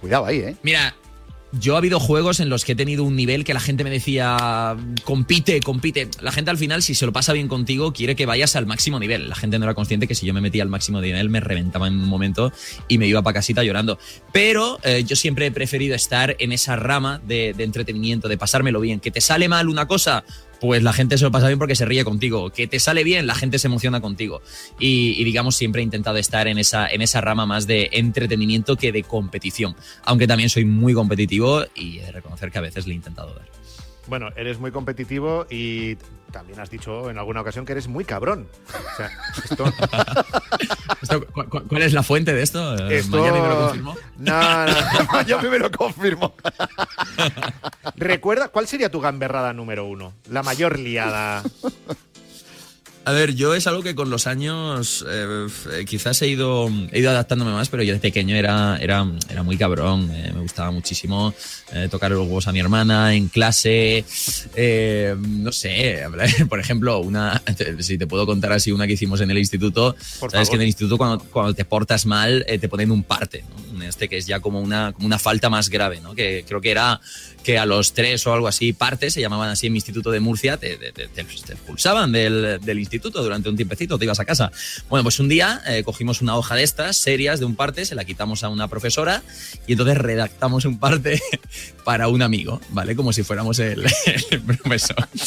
[0.00, 0.56] Cuidado ahí, ¿eh?
[0.62, 0.94] Mira,
[1.52, 3.90] yo ha habido juegos en los que he tenido un nivel que la gente me
[3.90, 6.08] decía, compite, compite.
[6.20, 8.98] La gente al final, si se lo pasa bien contigo, quiere que vayas al máximo
[8.98, 9.28] nivel.
[9.28, 11.88] La gente no era consciente que si yo me metía al máximo nivel me reventaba
[11.88, 12.52] en un momento
[12.88, 13.98] y me iba para casita llorando.
[14.32, 18.80] Pero eh, yo siempre he preferido estar en esa rama de, de entretenimiento, de pasármelo
[18.80, 18.98] bien.
[18.98, 20.24] Que te sale mal una cosa,
[20.62, 22.50] pues la gente se lo pasa bien porque se ríe contigo.
[22.50, 24.42] Que te sale bien, la gente se emociona contigo.
[24.78, 28.92] Y, digamos, siempre he intentado estar en esa, en esa rama más de entretenimiento que
[28.92, 29.74] de competición.
[30.04, 33.34] Aunque también soy muy competitivo y he de reconocer que a veces le he intentado
[33.34, 33.48] dar.
[34.12, 35.96] Bueno, eres muy competitivo y
[36.30, 38.46] también has dicho en alguna ocasión que eres muy cabrón.
[38.68, 39.10] O sea,
[39.42, 39.64] esto,
[41.02, 42.76] ¿Esto, cu cu ¿Cuál es la fuente de esto?
[42.90, 43.96] Eh, esto- ¿Miami me lo confirmó?
[44.18, 45.22] No, no.
[45.22, 46.34] Yo me lo confirmo.
[47.96, 50.12] Recuerda, ¿cuál sería tu gamberrada número uno?
[50.28, 51.42] La mayor liada.
[53.04, 55.46] A ver, yo es algo que con los años eh,
[55.88, 59.56] quizás he ido, he ido adaptándome más, pero yo de pequeño era, era, era muy
[59.56, 60.08] cabrón.
[60.14, 61.34] eh, me gustaba muchísimo
[61.72, 64.04] eh, tocar los huevos a mi hermana en clase.
[65.18, 66.04] no sé,
[66.48, 67.42] por ejemplo, una,
[67.80, 69.96] si te puedo contar así, una que hicimos en el instituto.
[70.20, 70.48] Por Sabes favor.
[70.50, 73.82] que en el instituto cuando, cuando te portas mal te ponen un parte, ¿no?
[73.82, 76.14] Este que es ya como una, como una falta más grave, ¿no?
[76.14, 77.00] Que creo que era
[77.42, 80.20] que a los tres o algo así, partes, se llamaban así en mi instituto de
[80.20, 84.52] Murcia, te- te- te expulsaban del, del instituto durante un tiempecito, te ibas a casa.
[84.88, 87.94] Bueno, pues un día eh, cogimos una hoja de estas, serias, de un parte, se
[87.94, 89.22] la quitamos a una profesora
[89.66, 91.20] y entonces redactamos un parte
[91.84, 92.94] para un amigo, ¿vale?
[92.96, 93.84] Como si fuéramos el,
[94.30, 95.08] el profesor.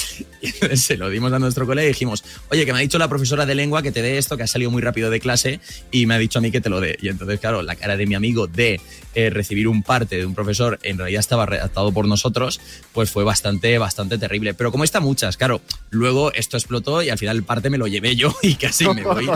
[0.42, 3.00] Y entonces se lo dimos a nuestro colega y dijimos, oye, que me ha dicho
[3.00, 5.60] la profesora de lengua que te dé esto, que ha salido muy rápido de clase
[5.90, 7.00] y me ha dicho a mí que te lo dé.
[7.02, 8.80] Y entonces, claro, la cara de mi amigo de
[9.16, 12.60] eh, recibir un parte de un profesor en realidad estaba redactado por nosotros,
[12.94, 14.54] pues fue bastante, bastante terrible.
[14.54, 17.88] Pero como está muchas, claro, luego esto explotó y al final el parte me lo
[17.88, 19.30] llevé yo y casi me voy,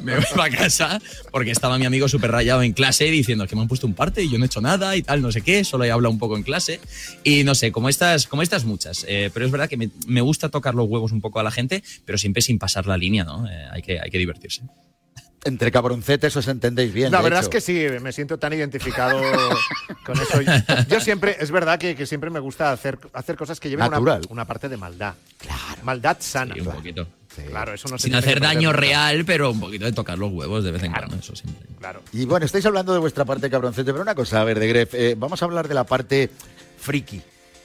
[0.00, 3.62] me voy para casa porque estaba mi amigo súper rayado en clase diciendo que me
[3.62, 5.64] han puesto un parte y yo no he hecho nada y tal, no sé qué,
[5.64, 6.80] solo he hablado un poco en clase.
[7.22, 9.04] Y no sé, como estas, como estas muchas.
[9.08, 11.50] Eh, pero es verdad que me, me gusta tocar los huevos un poco a la
[11.50, 13.48] gente, pero siempre sin pasar la línea, ¿no?
[13.48, 14.62] Eh, hay, que, hay que divertirse.
[15.44, 17.12] Entre cabroncetes os entendéis bien.
[17.12, 17.50] La verdad hecho.
[17.50, 19.20] es que sí, me siento tan identificado
[20.06, 20.40] con eso.
[20.88, 24.20] Yo siempre, es verdad que, que siempre me gusta hacer, hacer cosas que lleven una,
[24.30, 25.14] una parte de maldad.
[25.36, 25.82] Claro.
[25.82, 26.54] Maldad sana.
[26.54, 27.06] Sí, un poquito.
[27.42, 30.70] Claro, eso no Sin hacer daño real, pero un poquito de tocar los huevos de
[30.70, 31.08] vez en Claro.
[31.08, 31.66] cuando, eso siempre.
[31.78, 32.02] Claro.
[32.12, 34.94] Y bueno, estáis hablando de vuestra parte cabroncete, pero una cosa, a ver, de Gref,
[34.94, 36.30] eh, vamos a hablar de la parte
[36.78, 37.20] friki.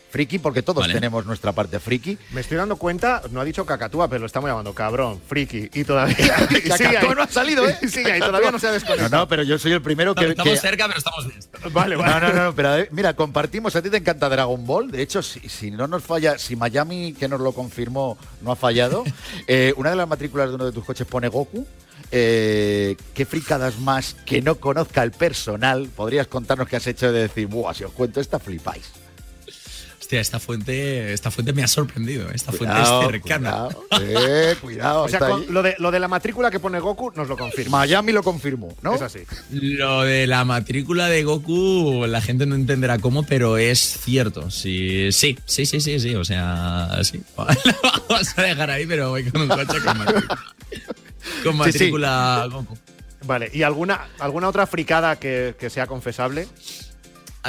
[0.09, 0.93] Friki, porque todos Vale.
[0.95, 2.17] tenemos nuestra parte friki.
[2.31, 5.83] Me estoy dando cuenta, no ha dicho cacatúa, pero lo estamos llamando cabrón, friki, y
[5.83, 6.15] todavía.
[6.49, 7.77] y Cacatúa no ha salido, ¿eh?
[7.83, 9.09] Y ahí, todavía no se ha No, desconectado.
[9.17, 10.29] no, pero yo soy el primero que.
[10.29, 11.39] estamos que- cerca, pero estamos bien.
[11.73, 12.11] Vale, vale.
[12.11, 15.01] No, no, no, no, pero eh, mira, compartimos, a ti te encanta Dragon Ball, de
[15.01, 19.03] hecho, si, si no nos falla, si Miami, que nos lo confirmó, no ha fallado,
[19.47, 21.67] eh, una de las matrículas de uno de tus coches pone Goku,
[22.11, 27.21] eh, ¿qué fricadas más que no conozca el personal podrías contarnos que has hecho de
[27.23, 28.89] decir, buah, si os cuento esta flipáis?
[30.09, 32.27] Hostia, esta fuente, esta fuente me ha sorprendido.
[32.29, 32.31] ¿eh?
[32.33, 33.67] Esta fuente es cercana.
[33.71, 37.11] Cuidado, eh, cuidado, O sea, con lo, de, lo de la matrícula que pone Goku
[37.15, 37.77] nos lo confirma.
[37.77, 38.95] Miami lo confirmó, ¿no?
[38.95, 39.19] Es así.
[39.51, 44.49] Lo de la matrícula de Goku, la gente no entenderá cómo, pero es cierto.
[44.49, 46.15] Sí, sí, sí, sí, sí, sí.
[46.15, 47.21] O sea, sí.
[47.37, 47.45] Lo
[48.09, 50.39] vamos a dejar ahí, pero voy con un coche con matrícula.
[51.43, 51.53] Con Sí, sí.
[51.53, 52.75] matrícula Goku.
[53.25, 56.47] Vale, ¿y alguna, alguna otra fricada que, que sea confesable?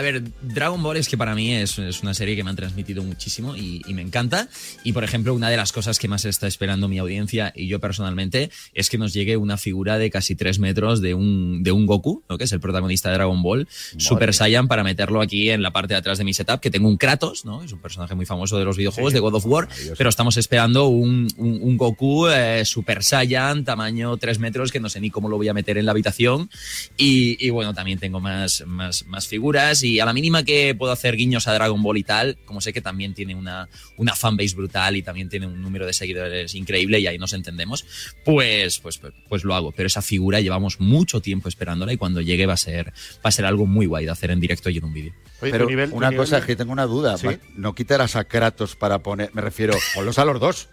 [0.00, 2.56] A ver, Dragon Ball es que para mí es, es una serie que me han
[2.56, 4.48] transmitido muchísimo y, y me encanta.
[4.82, 7.80] Y por ejemplo, una de las cosas que más está esperando mi audiencia y yo
[7.80, 11.84] personalmente es que nos llegue una figura de casi tres metros de un, de un
[11.84, 12.38] Goku, ¿no?
[12.38, 15.92] que es el protagonista de Dragon Ball, Super Saiyan, para meterlo aquí en la parte
[15.92, 17.62] de atrás de mi setup, que tengo un Kratos, ¿no?
[17.62, 19.14] es un personaje muy famoso de los videojuegos, Sí.
[19.16, 24.16] de God of War, pero estamos esperando un, un, un Goku eh, Super Saiyan, tamaño
[24.16, 26.48] tres metros, que no sé ni cómo lo voy a meter en la habitación.
[26.96, 30.92] Y, y bueno, también tengo más, más, más figuras y a la mínima que puedo
[30.92, 34.54] hacer guiños a Dragon Ball y tal, como sé que también tiene una, una fanbase
[34.54, 37.84] brutal y también tiene un número de seguidores increíble y ahí nos entendemos,
[38.24, 39.72] pues, pues, pues, pues lo hago.
[39.72, 43.32] Pero esa figura llevamos mucho tiempo esperándola y cuando llegue va a ser, va a
[43.32, 45.12] ser algo muy guay de hacer en directo y en un vídeo.
[45.40, 47.16] Oye, Pero tu nivel- tu una cosa es que tengo una duda.
[47.16, 47.28] Sí.
[47.56, 49.30] No quitarás a Kratos para poner.
[49.34, 50.68] Me refiero, ponlos a los dos.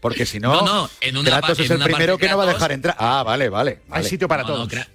[0.00, 2.30] Porque si no, No, no, en una Kratos es en el una primero parte que
[2.30, 2.96] no va a dejar entrar.
[2.98, 3.80] Ah, vale, vale.
[3.90, 4.86] Hay sitio para No, no, todos.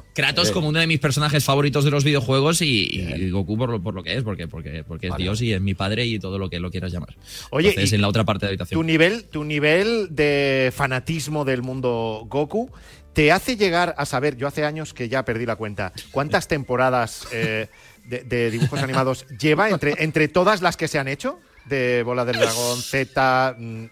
[0.00, 0.04] Claro.
[0.14, 3.70] Kratos Oye, como uno de mis personajes favoritos de los videojuegos y, y Goku por
[3.70, 5.22] lo, por lo que es, porque, porque, porque es Vale.
[5.24, 7.14] Dios y es mi padre y todo lo que lo quieras llamar.
[7.50, 8.86] Oye, Entonces, y en la otra parte de la Tu habitación.
[8.86, 12.70] nivel, tu nivel de fanatismo del mundo Goku
[13.12, 17.26] te hace llegar a saber, yo hace años que ya perdí la cuenta, cuántas temporadas
[17.32, 17.68] eh,
[18.06, 22.24] de, de dibujos animados lleva entre, entre todas las que se han hecho, de Bola
[22.24, 23.84] del Dragón, Z, mm,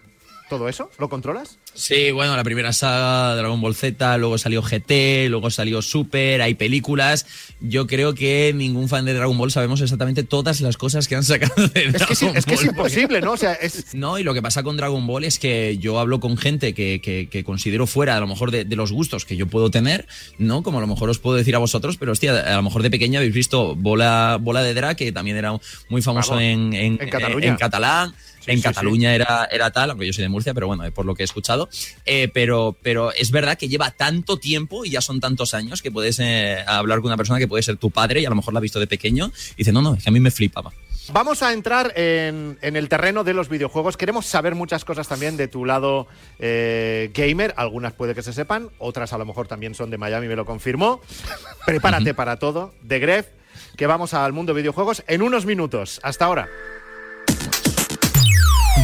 [0.51, 1.57] todo eso, ¿lo controlas?
[1.73, 6.55] Sí, bueno, la primera saga Dragon Ball Z, luego salió GT, luego salió Super, hay
[6.55, 7.25] películas.
[7.61, 11.23] Yo creo que ningún fan de Dragon Ball sabemos exactamente todas las cosas que han
[11.23, 13.31] sacado de Es que, sí- Dragon es, que es Ball, imposible, ¿no?
[13.31, 16.19] O sea, es, No, y lo que pasa con Dragon Ball es que yo hablo
[16.19, 19.37] con gente que, que- que considero fuera a lo mejor de, de los gustos que
[19.37, 20.05] yo puedo tener,
[20.37, 20.63] ¿no?
[20.63, 22.91] Como a lo mejor os puedo decir a vosotros, pero hostia, a lo mejor de
[22.91, 25.53] pequeña habéis visto Bola, Bola de Dra, que también era
[25.87, 27.47] muy famoso Vamos, en, en, en Cataluña.
[27.47, 28.13] en catalán.
[28.41, 31.05] Sí, en sí, Cataluña Era, era tal, aunque yo soy de Murcia, pero bueno, por
[31.05, 31.69] lo que he escuchado.
[32.05, 35.91] Eh, pero, pero es verdad que lleva tanto tiempo y ya son tantos años que
[35.91, 38.53] puedes eh, hablar con una persona que puede ser tu padre y a lo mejor
[38.53, 40.71] la ha visto de pequeño y dice, no, no, es que a mí me flipaba.
[41.13, 43.97] Vamos a entrar en, en el terreno de los videojuegos.
[43.97, 46.07] Queremos saber muchas cosas también de tu lado
[46.39, 47.53] eh, gamer.
[47.57, 50.45] Algunas puede que se sepan, otras a lo mejor también son de Miami, me lo
[50.45, 51.01] confirmó.
[51.65, 52.73] Prepárate para todo.
[52.81, 53.27] De Gref,
[53.75, 55.99] que vamos al mundo de videojuegos en unos minutos.
[56.03, 56.47] Hasta ahora.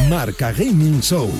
[0.08, 1.30] Marca Gaming Show.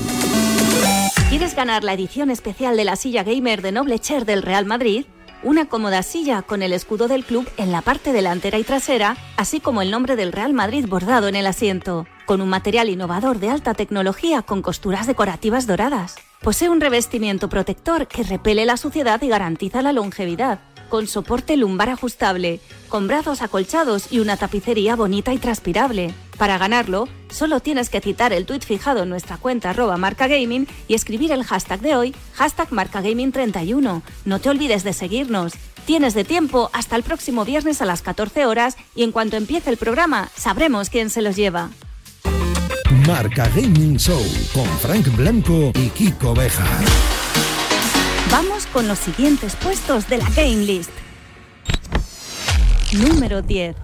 [1.31, 5.07] ¿Quieres ganar la edición especial de la silla gamer de Noble Chair del Real Madrid?
[5.43, 9.61] Una cómoda silla con el escudo del club en la parte delantera y trasera, así
[9.61, 13.49] como el nombre del Real Madrid bordado en el asiento, con un material innovador de
[13.49, 16.17] alta tecnología con costuras decorativas doradas.
[16.43, 21.91] Posee un revestimiento protector que repele la suciedad y garantiza la longevidad, con soporte lumbar
[21.91, 26.15] ajustable, con brazos acolchados y una tapicería bonita y transpirable.
[26.39, 30.95] Para ganarlo, solo tienes que citar el tuit fijado en nuestra cuenta arroba marcagaming y
[30.95, 34.03] escribir el hashtag de hoy, hashtag marcagaming31.
[34.25, 35.55] No te olvides de seguirnos.
[35.85, 39.71] Tienes de tiempo hasta el próximo viernes a las 14 horas y en cuanto empiece
[39.71, 41.71] el programa sabremos quién se los lleva.
[43.07, 44.23] Marca Gaming Show
[44.53, 46.67] con Frank Blanco y Kiko Beja.
[48.31, 50.91] Vamos con los siguientes puestos de la Game List.
[52.93, 53.75] Número 10.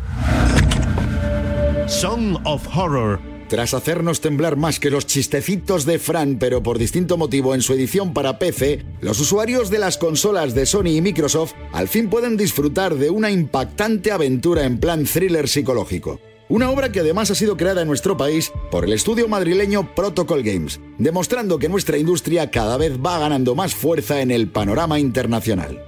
[1.87, 3.21] Song of Horror.
[3.49, 7.73] Tras hacernos temblar más que los chistecitos de Fran, pero por distinto motivo en su
[7.73, 12.37] edición para PC, los usuarios de las consolas de Sony y Microsoft al fin pueden
[12.37, 16.21] disfrutar de una impactante aventura en plan thriller psicológico.
[16.55, 20.45] Una obra que además ha sido creada en nuestro país por el estudio madrileño Protocol
[20.45, 25.85] Games, demostrando que nuestra industria cada vez va ganando más fuerza en el panorama internacional.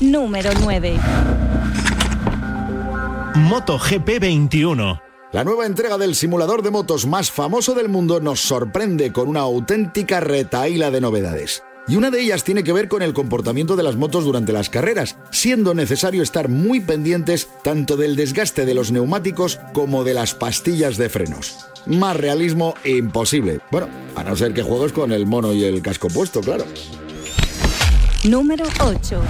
[0.00, 1.00] Número 9.
[3.34, 5.02] MotoGP 21.
[5.32, 9.40] La nueva entrega del simulador de motos más famoso del mundo nos sorprende con una
[9.40, 11.64] auténtica retaíla de novedades.
[11.88, 14.70] Y una de ellas tiene que ver con el comportamiento de las motos durante las
[14.70, 20.34] carreras, siendo necesario estar muy pendientes tanto del desgaste de los neumáticos como de las
[20.34, 21.66] pastillas de frenos.
[21.86, 23.60] Más realismo imposible.
[23.70, 26.64] Bueno, a no ser que juegues con el mono y el casco puesto, claro.
[28.24, 29.22] Número 8.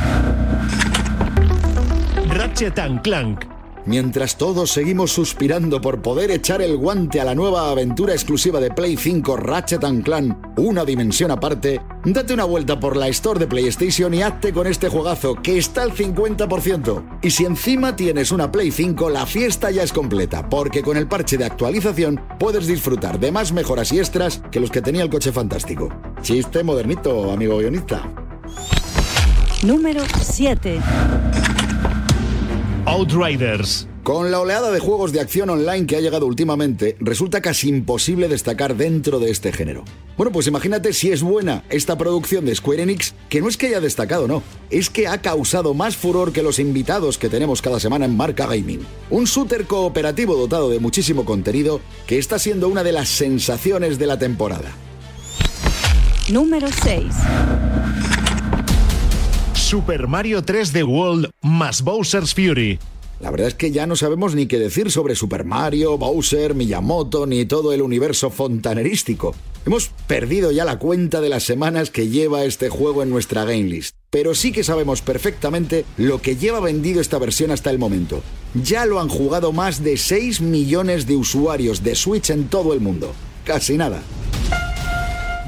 [2.29, 3.60] Ratchet and Clank.
[3.87, 8.71] Mientras todos seguimos suspirando por poder echar el guante a la nueva aventura exclusiva de
[8.71, 13.47] Play 5 Ratchet & Clan, una dimensión aparte, date una vuelta por la store de
[13.47, 17.21] PlayStation y hazte con este juegazo que está al 50%.
[17.23, 21.09] Y si encima tienes una Play 5, la fiesta ya es completa, porque con el
[21.09, 25.11] parche de actualización puedes disfrutar de más mejoras y extras que los que tenía el
[25.11, 25.89] coche fantástico.
[26.21, 28.09] Chiste modernito, amigo guionista.
[29.63, 30.81] Número 7.
[32.87, 33.87] Outriders.
[34.03, 38.29] Con la oleada de juegos de acción online que ha llegado últimamente, resulta casi imposible
[38.29, 39.85] destacar dentro de este género.
[40.17, 43.67] Bueno, pues imagínate si es buena esta producción de Square Enix, que no es que
[43.67, 47.79] haya destacado, no, es que ha causado más furor que los invitados que tenemos cada
[47.79, 48.81] semana en Marca Gaming.
[49.11, 54.07] Un shooter cooperativo dotado de muchísimo contenido que está siendo una de las sensaciones de
[54.07, 54.73] la temporada.
[56.31, 57.05] Número 6.
[59.71, 62.81] Super Mario 3D World más Bowser's Fury.
[63.21, 67.25] La verdad es que ya no sabemos ni qué decir sobre Super Mario, Bowser, Miyamoto
[67.25, 69.33] ni todo el universo fontanerístico.
[69.65, 73.63] Hemos perdido ya la cuenta de las semanas que lleva este juego en nuestra game
[73.63, 73.95] list.
[74.11, 78.25] Pero sí que sabemos perfectamente lo que lleva vendido esta versión hasta el momento.
[78.55, 82.81] Ya lo han jugado más de 6 millones de usuarios de Switch en todo el
[82.81, 83.13] mundo.
[83.45, 84.03] Casi nada.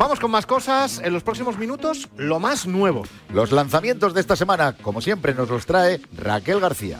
[0.03, 1.01] Vamos con más cosas.
[1.05, 3.05] En los próximos minutos, lo más nuevo.
[3.33, 6.99] Los lanzamientos de esta semana, como siempre, nos los trae Raquel García.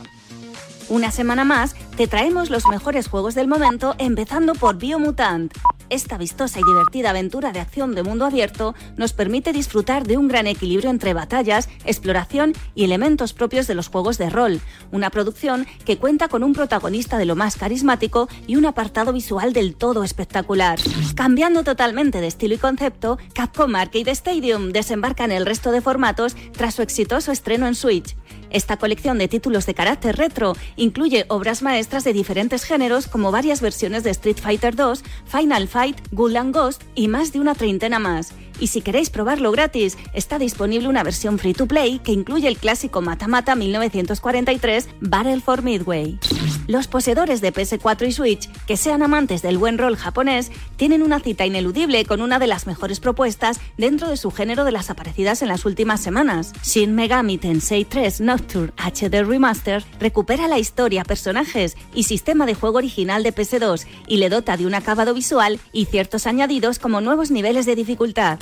[0.87, 5.53] Una semana más, te traemos los mejores juegos del momento, empezando por Biomutant.
[5.89, 10.27] Esta vistosa y divertida aventura de acción de mundo abierto nos permite disfrutar de un
[10.27, 14.61] gran equilibrio entre batallas, exploración y elementos propios de los juegos de rol.
[14.91, 19.53] Una producción que cuenta con un protagonista de lo más carismático y un apartado visual
[19.53, 20.79] del todo espectacular.
[21.15, 26.35] Cambiando totalmente de estilo y concepto, Capcom Arcade Stadium desembarca en el resto de formatos
[26.53, 28.15] tras su exitoso estreno en Switch.
[28.53, 33.61] Esta colección de títulos de carácter retro incluye obras maestras de diferentes géneros como varias
[33.61, 38.31] versiones de Street Fighter 2, Final Fight, Ghoul Ghost y más de una treintena más.
[38.59, 42.57] Y si queréis probarlo gratis, está disponible una versión free to play que incluye el
[42.57, 46.19] clásico Mata Mata 1943 Battle for Midway.
[46.67, 51.19] Los poseedores de PS4 y Switch, que sean amantes del buen rol japonés, tienen una
[51.19, 55.41] cita ineludible con una de las mejores propuestas dentro de su género de las aparecidas
[55.41, 56.53] en las últimas semanas.
[56.63, 62.77] Shin Megami Tensei 3 Nocturne HD Remaster recupera la historia, personajes y sistema de juego
[62.77, 67.29] original de PS2 y le dota de un acabado visual y ciertos añadidos como nuevos
[67.29, 68.39] niveles de dificultad.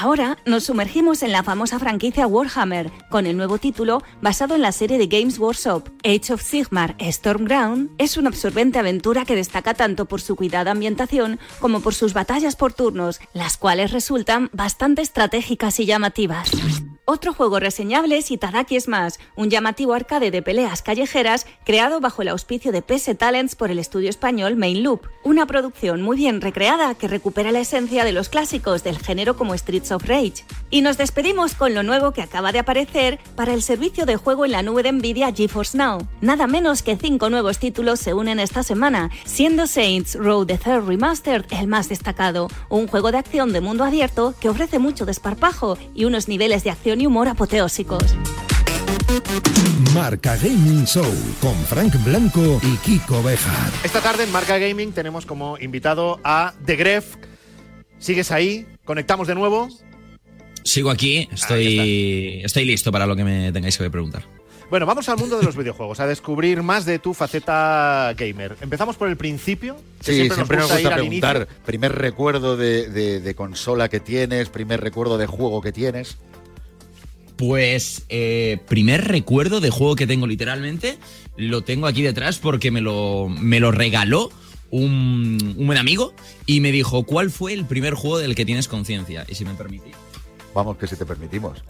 [0.00, 4.70] Ahora nos sumergimos en la famosa franquicia Warhammer, con el nuevo título basado en la
[4.70, 5.88] serie de Games Workshop.
[6.04, 11.40] Age of Sigmar Stormground es una absorbente aventura que destaca tanto por su cuidada ambientación
[11.58, 16.50] como por sus batallas por turnos, las cuales resultan bastante estratégicas y llamativas.
[17.10, 22.28] Otro juego reseñable es Itadaki Smash, un llamativo arcade de peleas callejeras creado bajo el
[22.28, 26.94] auspicio de PS Talents por el estudio español Main Loop, una producción muy bien recreada
[26.96, 30.44] que recupera la esencia de los clásicos del género como Streets of Rage.
[30.68, 34.44] Y nos despedimos con lo nuevo que acaba de aparecer para el servicio de juego
[34.44, 36.06] en la nube de Nvidia GeForce Now.
[36.20, 40.86] Nada menos que cinco nuevos títulos se unen esta semana, siendo Saints Row the Third
[40.86, 45.78] Remastered el más destacado, un juego de acción de mundo abierto que ofrece mucho desparpajo
[45.94, 48.02] y unos niveles de acción y humor apoteósicos.
[49.94, 51.04] Marca Gaming Show
[51.40, 53.70] con Frank Blanco y Kiko Bejar.
[53.84, 57.16] Esta tarde en Marca Gaming tenemos como invitado a The Gref.
[57.98, 58.66] ¿Sigues ahí?
[58.84, 59.68] ¿Conectamos de nuevo?
[60.64, 64.24] Sigo aquí, estoy, estoy listo para lo que me tengáis que preguntar.
[64.70, 68.56] Bueno, vamos al mundo de los videojuegos, a descubrir más de tu faceta gamer.
[68.60, 69.76] Empezamos por el principio.
[70.04, 74.50] que Sí, siempre, nos ir gusta preguntar, primer recuerdo de, de- de consola que tienes,
[74.50, 76.18] primer recuerdo de juego que tienes.
[77.38, 80.98] Pues eh, primer recuerdo de juego que tengo literalmente,
[81.36, 84.30] lo tengo aquí detrás porque me lo, me lo regaló
[84.70, 86.12] un, un buen amigo
[86.46, 89.24] y me dijo, ¿cuál fue el primer juego del que tienes conciencia?
[89.28, 89.94] Y si me permitís.
[90.52, 91.62] Vamos, que si te permitimos.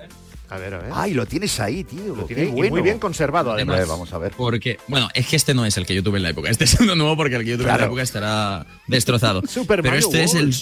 [0.48, 0.90] A ver, a ver.
[0.94, 2.16] Ay, lo tienes ahí, tío.
[2.16, 2.70] Lo qué tiene y bueno.
[2.70, 3.76] muy bien conservado, A además.
[3.76, 4.32] ver, vamos a ver.
[4.34, 6.48] Porque, bueno, es que este no es el que yo tuve en la época.
[6.48, 9.42] Este es uno nuevo porque el que yo tuve en la época estará destrozado.
[9.46, 10.54] Super Pero Mario este es el.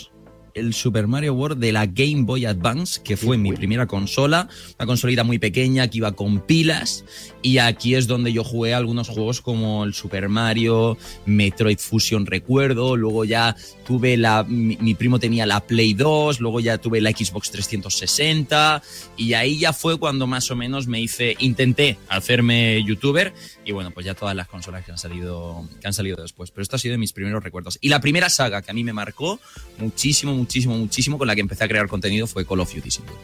[0.56, 4.48] El Super Mario World de la Game Boy Advance, que fue mi primera consola.
[4.78, 7.04] Una consolita muy pequeña que iba con pilas.
[7.42, 12.96] Y aquí es donde yo jugué algunos juegos como el Super Mario, Metroid Fusion, recuerdo.
[12.96, 13.54] Luego ya
[13.86, 14.44] tuve la.
[14.44, 16.40] Mi, mi primo tenía la Play 2.
[16.40, 18.82] Luego ya tuve la Xbox 360.
[19.18, 21.36] Y ahí ya fue cuando más o menos me hice.
[21.38, 23.34] Intenté hacerme youtuber.
[23.66, 26.52] Y bueno, pues ya todas las consolas que han salido, que han salido después.
[26.52, 27.78] Pero esto ha sido de mis primeros recuerdos.
[27.80, 29.40] Y la primera saga que a mí me marcó
[29.78, 32.90] muchísimo, muchísimo, muchísimo, con la que empecé a crear contenido fue Call of Duty.
[32.90, 33.16] sin duda.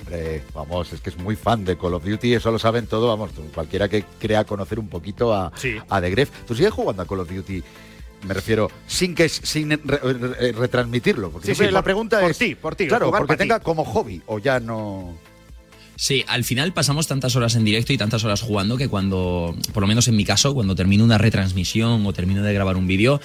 [0.00, 3.08] Hombre, vamos, es que es muy fan de Call of Duty, eso lo saben todo,
[3.08, 5.76] vamos, cualquiera que crea conocer un poquito a, Sí.
[5.88, 6.30] a The Gref.
[6.46, 7.62] ¿Tú sigues jugando a Call of Duty?
[8.28, 11.30] Me refiero, sin que sin re- re- retransmitirlo.
[11.30, 12.38] Porque Sí, sí, la por- pregunta por es.
[12.38, 15.16] ti, por ti, Claro, porque tenga como hobby o ya no.
[16.00, 19.82] Sí, al final pasamos tantas horas en directo y tantas horas jugando que cuando, por
[19.82, 23.20] lo menos en mi caso, cuando termino una retransmisión o termino de grabar un vídeo,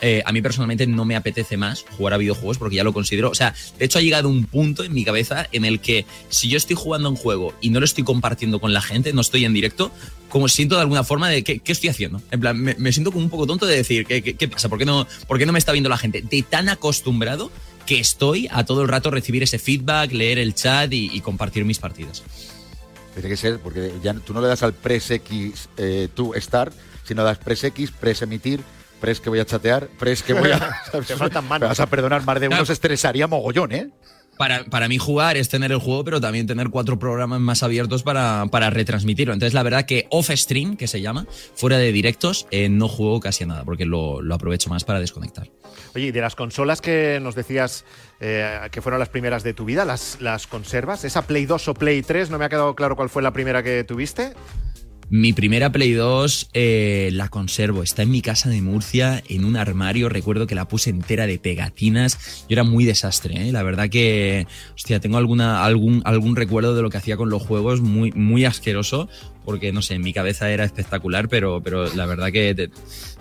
[0.00, 3.30] eh, a mí personalmente no me apetece más jugar a videojuegos porque ya lo considero.
[3.30, 6.48] O sea, de hecho ha llegado un punto en mi cabeza en el que si
[6.48, 9.44] yo estoy jugando un juego y no lo estoy compartiendo con la gente, no estoy
[9.44, 9.90] en directo,
[10.28, 12.22] como siento de alguna forma de qué, estoy haciendo.
[12.30, 14.68] En plan, me, siento como un poco tonto de decir, ¿qué, qué, pasa?
[14.68, 16.22] ¿Por qué, no, ¿Por qué no me está viendo la gente?
[16.22, 17.50] De tan acostumbrado
[17.86, 21.78] que estoy a todo el rato recibir ese feedback, leer el chat y, compartir mis
[21.78, 22.22] partidas.
[23.14, 26.72] Tiene que ser, porque ya tú no le das al press X eh, tú start,
[27.04, 28.60] sino das press X, press emitir,
[29.00, 30.82] press que voy a chatear, press que voy a.
[31.06, 31.62] Te faltan manos.
[31.62, 33.90] Me vas a perdonar, más de uno se estresaría mogollón, ¿eh?
[34.40, 38.02] Para, para, mí jugar es tener el juego, pero también tener cuatro programas más abiertos
[38.02, 39.34] para, para retransmitirlo.
[39.34, 43.44] Entonces, la verdad que off-stream, que se llama, fuera de directos, eh, no juego casi
[43.44, 45.50] a nada, porque lo, lo, aprovecho más para desconectar.
[45.94, 47.84] Oye, y de las consolas que nos decías
[48.18, 51.04] eh, que fueron las primeras de tu vida, ¿las, ¿las conservas?
[51.04, 52.30] ¿Esa Play 2 o Play 3?
[52.30, 54.32] No me ha quedado claro cuál fue la primera que tuviste.
[55.12, 57.82] Mi primera Play 2 eh, la conservo.
[57.82, 60.08] Está en mi casa de Murcia, en un armario.
[60.08, 62.44] Recuerdo que la puse entera de pegatinas.
[62.48, 63.50] Yo era muy desastre, ¿eh?
[63.50, 67.42] La verdad que, hostia, tengo alguna, algún, algún recuerdo de lo que hacía con los
[67.42, 69.08] juegos muy, muy asqueroso
[69.44, 72.70] porque no sé, en mi cabeza era espectacular, pero, pero la verdad que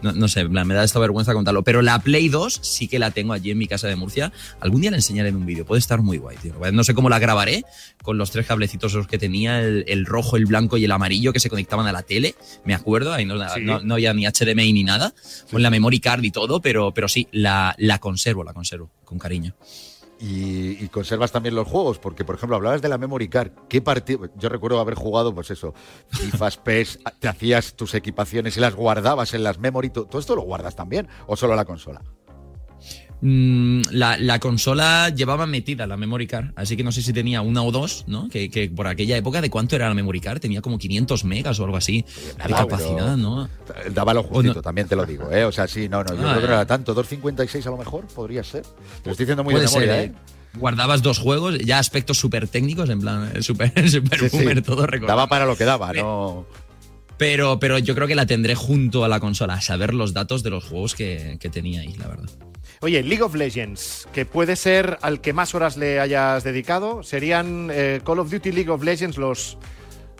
[0.02, 1.64] no, sé, me da esta vergüenza contarlo.
[1.64, 4.32] Pero la Play 2 sí que la tengo allí en mi casa de Murcia.
[4.60, 6.54] Algún día la enseñaré en un vídeo, puede estar muy guay, tío.
[6.72, 7.64] No sé cómo la grabaré
[8.04, 11.50] con los tres cablecitos que tenía, el, rojo, el blanco y el amarillo que se
[11.50, 15.14] conectaban a la tele, me acuerdo, ahí no, no, había ni HDMI ni nada,
[15.52, 19.20] con la memory card y todo, pero, pero sí, la, la conservo, la conservo, con
[19.20, 19.56] cariño.
[20.20, 23.52] Y, conservas también los juegos, porque por ejemplo hablabas de la memory card.
[23.70, 24.30] ¿Qué partido?
[24.36, 25.74] Yo recuerdo haber jugado, pues eso,
[26.10, 29.90] FIFA, PES, te hacías tus equipaciones y las guardabas en las memory.
[29.90, 32.02] ¿Todo esto lo guardas también o solo la consola?
[33.22, 37.64] Mm, la, consola llevaba metida la memory card, así que no sé si tenía una
[37.64, 38.30] o dos, ¿no?
[38.30, 40.40] Que, por aquella época, ¿de cuánto era la memory card?
[40.40, 42.06] Tenía como 500 megas o algo así
[42.48, 43.50] de capacidad, ¿no?
[43.92, 45.44] Daba lo justito, también te lo digo, ¿eh?
[45.44, 46.94] O sea, sí, no, no, yo ah, creo que no era tanto.
[46.94, 48.64] 256 a lo mejor podría ser.
[48.64, 48.70] Te
[49.06, 50.06] lo estoy diciendo muy de memoria, ¿eh?
[50.06, 50.14] ¿eh?
[50.58, 55.18] Guardabas dos juegos, ya aspectos súper técnicos, en plan, eh, súper super boomer, todo recordado.
[55.18, 56.46] Daba para lo que daba, ¿no?
[57.18, 60.42] Pero, pero yo creo que la tendré junto a la consola, a saber los datos
[60.42, 62.30] de los juegos que, que tenía ahí, la verdad.
[62.82, 67.70] Oye, League of Legends, que puede ser al que más horas le hayas dedicado, serían
[67.74, 69.58] eh, Call of Duty League of Legends los,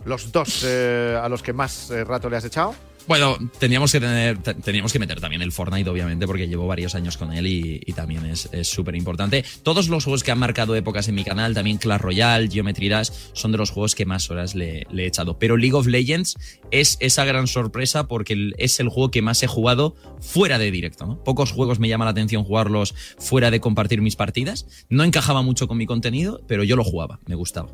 [0.04, 2.74] los dos eh, a los que más eh, rato le has echado.
[3.10, 7.16] Bueno, teníamos que tener, teníamos que meter también el Fortnite, obviamente, porque llevo varios años
[7.16, 9.44] con él y, también es súper importante.
[9.64, 13.10] Todos los juegos que han marcado épocas en mi canal, también Clash Royale, Geometry Dash,
[13.32, 15.40] son de los juegos que más horas le, he echado.
[15.40, 16.36] Pero League of Legends
[16.70, 21.20] es esa gran sorpresa porque es el juego que más he jugado fuera de directo.
[21.24, 24.86] Pocos juegos me llama la atención jugarlos fuera de compartir mis partidas.
[24.88, 27.70] No encajaba mucho con mi contenido, pero yo lo jugaba, me gustaba.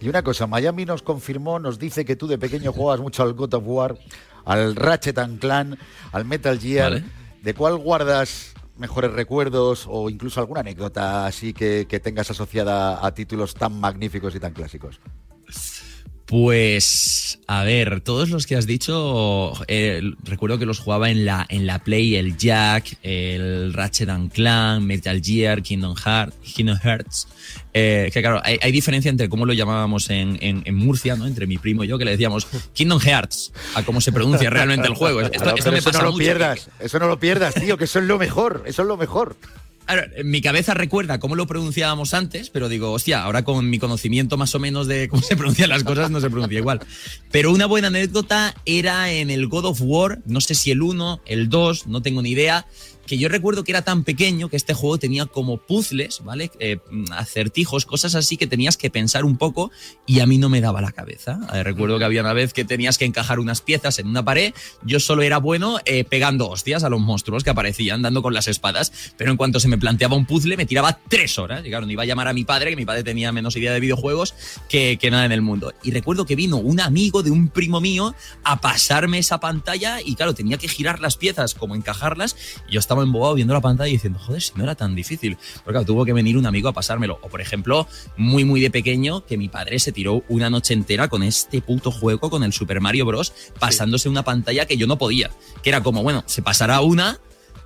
[0.00, 3.34] Y una cosa, Miami nos confirmó, nos dice que tú de pequeño jugabas mucho al
[3.34, 3.98] God of War
[4.48, 5.78] al Ratchet and Clan,
[6.10, 7.02] al Metal Gear.
[7.42, 13.12] ¿De cuál guardas mejores recuerdos o incluso alguna anécdota así que, que tengas asociada a
[13.12, 15.00] títulos tan magníficos y tan clásicos?
[16.28, 21.46] Pues, a ver, todos los que has dicho, eh, recuerdo que los jugaba en la,
[21.48, 27.28] en la Play, el Jack, el Ratchet and Clank, Metal Gear, Kingdom Hearts, Kingdom Hearts.
[27.72, 31.26] Eh, que claro, hay, diferencia entre cómo lo llamábamos en, en, Murcia, ¿no?
[31.26, 34.86] Entre mi primo y yo, que le decíamos Kingdom Hearts, a cómo se pronuncia realmente
[34.86, 35.22] el juego.
[35.22, 38.64] Esto, eso no lo pierdas, eso no lo pierdas, tío, que eso es lo mejor,
[38.66, 39.34] eso es lo mejor
[40.24, 44.54] mi cabeza recuerda cómo lo pronunciábamos antes, pero digo, hostia, ahora con mi conocimiento más
[44.54, 46.80] o menos de cómo se pronuncian las cosas, no se pronuncia igual.
[47.30, 51.22] Pero una buena anécdota era en el God of War, no sé si el 1,
[51.26, 52.66] el 2, no tengo ni idea,
[53.08, 56.52] que yo recuerdo que era tan pequeño que este juego tenía como puzzles, ¿vale?
[56.60, 56.78] Eh,
[57.10, 59.72] acertijos, cosas así que tenías que pensar un poco
[60.06, 61.40] y a mí no me daba la cabeza.
[61.52, 64.52] Eh, recuerdo que había una vez que tenías que encajar unas piezas en una pared,
[64.82, 68.46] yo solo era bueno eh, pegando hostias a los monstruos que aparecían, dando con las
[68.46, 71.64] espadas, pero en cuanto se me planteaba un puzzle me tiraba tres horas.
[71.64, 73.72] Y claro, no iba a llamar a mi padre, que mi padre tenía menos idea
[73.72, 74.34] de videojuegos
[74.68, 75.72] que, que nada en el mundo.
[75.82, 78.14] Y recuerdo que vino un amigo de un primo mío
[78.44, 82.36] a pasarme esa pantalla y claro, tenía que girar las piezas como encajarlas
[82.68, 85.36] y yo estaba embobado viendo la pantalla y diciendo, joder, si no era tan difícil.
[85.56, 87.18] Porque claro, tuvo que venir un amigo a pasármelo.
[87.22, 91.08] O por ejemplo, muy, muy de pequeño, que mi padre se tiró una noche entera
[91.08, 94.98] con este puto juego, con el Super Mario Bros., pasándose una pantalla que yo no
[94.98, 95.30] podía.
[95.62, 97.20] Que era como, bueno, se pasará una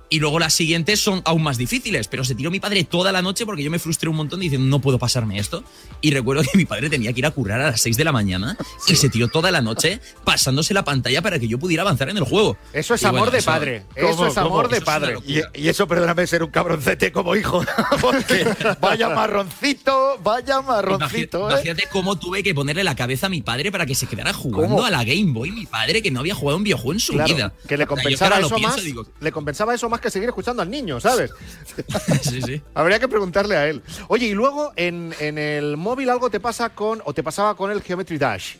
[0.09, 2.07] y luego las siguientes son aún más difíciles.
[2.07, 4.67] Pero se tiró mi padre toda la noche porque yo me frustré un montón diciendo,
[4.67, 5.63] no puedo pasarme esto.
[6.01, 8.11] Y recuerdo que mi padre tenía que ir a currar a las 6 de la
[8.11, 12.09] mañana y se tiró toda la noche pasándose la pantalla para que yo pudiera avanzar
[12.09, 12.57] en el juego.
[12.73, 13.85] Eso es amor de padre.
[13.95, 15.17] Eso es amor de padre.
[15.25, 17.63] Y, eso, perdóname, ser un cabroncete como hijo.
[18.01, 18.45] porque
[18.79, 21.49] vaya marroncito, vaya marroncito.
[21.49, 21.53] ¿eh?
[21.53, 24.85] Imagínate, cómo tuve que ponerle la cabeza a mi padre para que se quedara jugando
[24.85, 25.51] a la Game Boy.
[25.51, 27.53] Mi padre que no había jugado un videojuego en su vida.
[27.67, 28.77] Que le compensaba eso más.
[29.19, 31.31] le compensaba eso más más que seguir escuchando al niño, ¿sabes?
[32.21, 32.61] sí, sí.
[32.73, 33.81] Habría que preguntarle a él.
[34.07, 37.69] Oye, y luego en, en el móvil algo te pasa con, o te pasaba con
[37.71, 38.55] el Geometry Dash.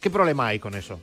[0.00, 1.00] ¿Qué problema hay con eso?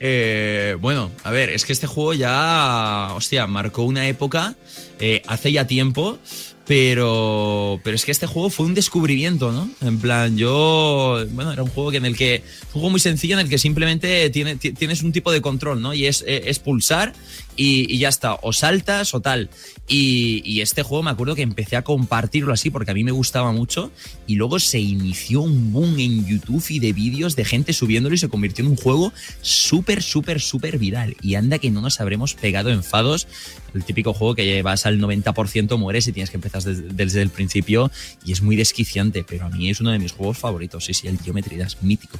[0.00, 4.54] Eh, bueno, a ver, es que este juego ya, hostia, marcó una época
[5.00, 6.18] eh, hace ya tiempo,
[6.68, 9.68] pero, pero es que este juego fue un descubrimiento, ¿no?
[9.80, 13.34] En plan, yo, bueno, era un juego que en el que, un juego muy sencillo
[13.34, 15.92] en el que simplemente tiene, ti- tienes un tipo de control, ¿no?
[15.94, 17.12] Y es, eh, es pulsar
[17.58, 19.50] y, ya está, o saltas o tal.
[19.88, 23.52] Y, este juego me acuerdo que empecé a compartirlo así porque a mí me gustaba
[23.52, 23.90] mucho
[24.26, 28.18] y luego se inició un boom en YouTube y de vídeos de gente subiéndolo y
[28.18, 31.16] se convirtió en un juego súper, súper, súper viral.
[31.20, 33.26] Y anda que no nos habremos pegado enfados.
[33.74, 37.90] El típico juego que vas al 90% mueres y tienes que empezar desde, el principio
[38.24, 40.84] y es muy desquiciante, pero a mí es uno de mis juegos favoritos.
[40.84, 42.18] Sí, sí, el Geometry mítico.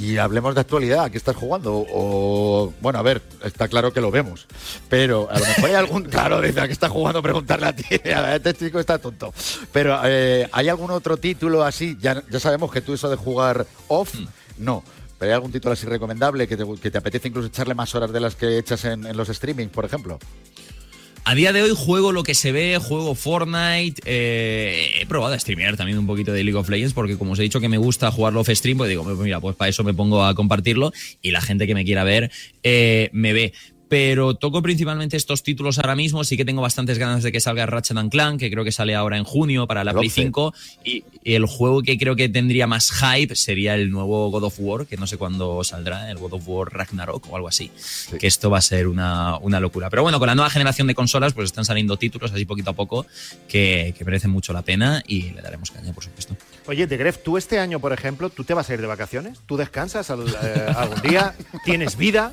[0.00, 1.84] Y hablemos de actualidad, ¿a qué estás jugando?
[1.92, 4.46] O, bueno, a ver, está claro que lo vemos,
[4.88, 7.22] pero a lo mejor hay algún, claro, dice, ¿a qué estás jugando?
[7.22, 9.34] Preguntarle a ti, a este chico está tonto.
[9.72, 11.98] Pero, eh, ¿hay algún otro título así?
[12.00, 14.14] Ya, ya sabemos que tú eso de jugar off,
[14.56, 14.82] no.
[15.18, 18.10] Pero hay algún título así recomendable que te, que te apetece incluso echarle más horas
[18.10, 20.18] de las que echas en, en los streamings, por ejemplo.
[21.22, 24.02] A día de hoy juego lo que se ve, juego Fortnite.
[24.04, 27.38] eh, he probado a streamear también un poquito de League of Legends porque como os
[27.38, 29.84] he dicho que me gusta jugarlo off stream, pues digo, pues mira, pues para eso
[29.84, 30.92] me pongo a compartirlo
[31.22, 32.30] y la gente que me quiera ver
[32.62, 33.52] eh, me ve.
[33.90, 36.22] Pero toco principalmente estos títulos ahora mismo.
[36.22, 38.94] Sí que tengo bastantes ganas de que salga Ratchet and Clank, que creo que sale
[38.94, 40.22] ahora en junio para la El Play 11.
[40.22, 40.54] 5.
[40.84, 44.54] Y, y el juego que creo que tendría más hype sería el nuevo God of
[44.60, 47.72] War, que no sé cuándo saldrá, el God of War Ragnarok o algo así.
[48.20, 49.90] Que esto va a ser una, una locura.
[49.90, 52.74] Pero bueno, con la nueva generación de consolas, pues están saliendo títulos así poquito a
[52.74, 53.06] poco
[53.48, 56.36] que, que merecen mucho la pena y le daremos caña, por supuesto.
[56.68, 59.40] Oye, de Gref, tú este año, por ejemplo, ¿tú te vas a ir de vacaciones?
[59.46, 61.34] ¿Tú descansas al- eh, algún día?
[61.64, 62.32] ¿Tienes vida?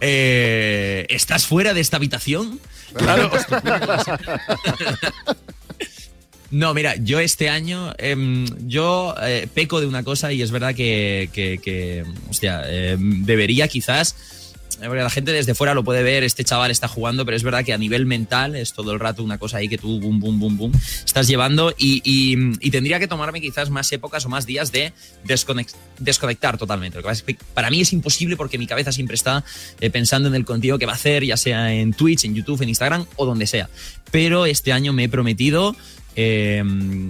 [0.00, 2.60] Eh, ¿Estás fuera de esta habitación?
[2.94, 3.30] Claro.
[6.50, 10.76] No, mira, yo este año, em, yo eh, peco de una cosa y es verdad
[10.76, 14.14] que, que, que, hostia, em, debería quizás,
[14.80, 17.72] la gente desde fuera lo puede ver, este chaval está jugando, pero es verdad que
[17.72, 20.56] a nivel mental es todo el rato una cosa ahí que tú, boom, boom, boom,
[20.56, 20.72] boom,
[21.04, 24.92] estás llevando y, tendría que tomarme quizás más épocas o más días de
[25.98, 26.98] desconectar totalmente.
[26.98, 29.44] Lo que pasa es que para mí es imposible porque mi cabeza siempre está
[29.80, 32.60] eh, pensando en el contenido que va a hacer, ya sea en Twitch, en YouTube,
[32.62, 33.70] en Instagram o donde sea.
[34.10, 35.74] Pero este año me he prometido
[36.16, 36.64] eh,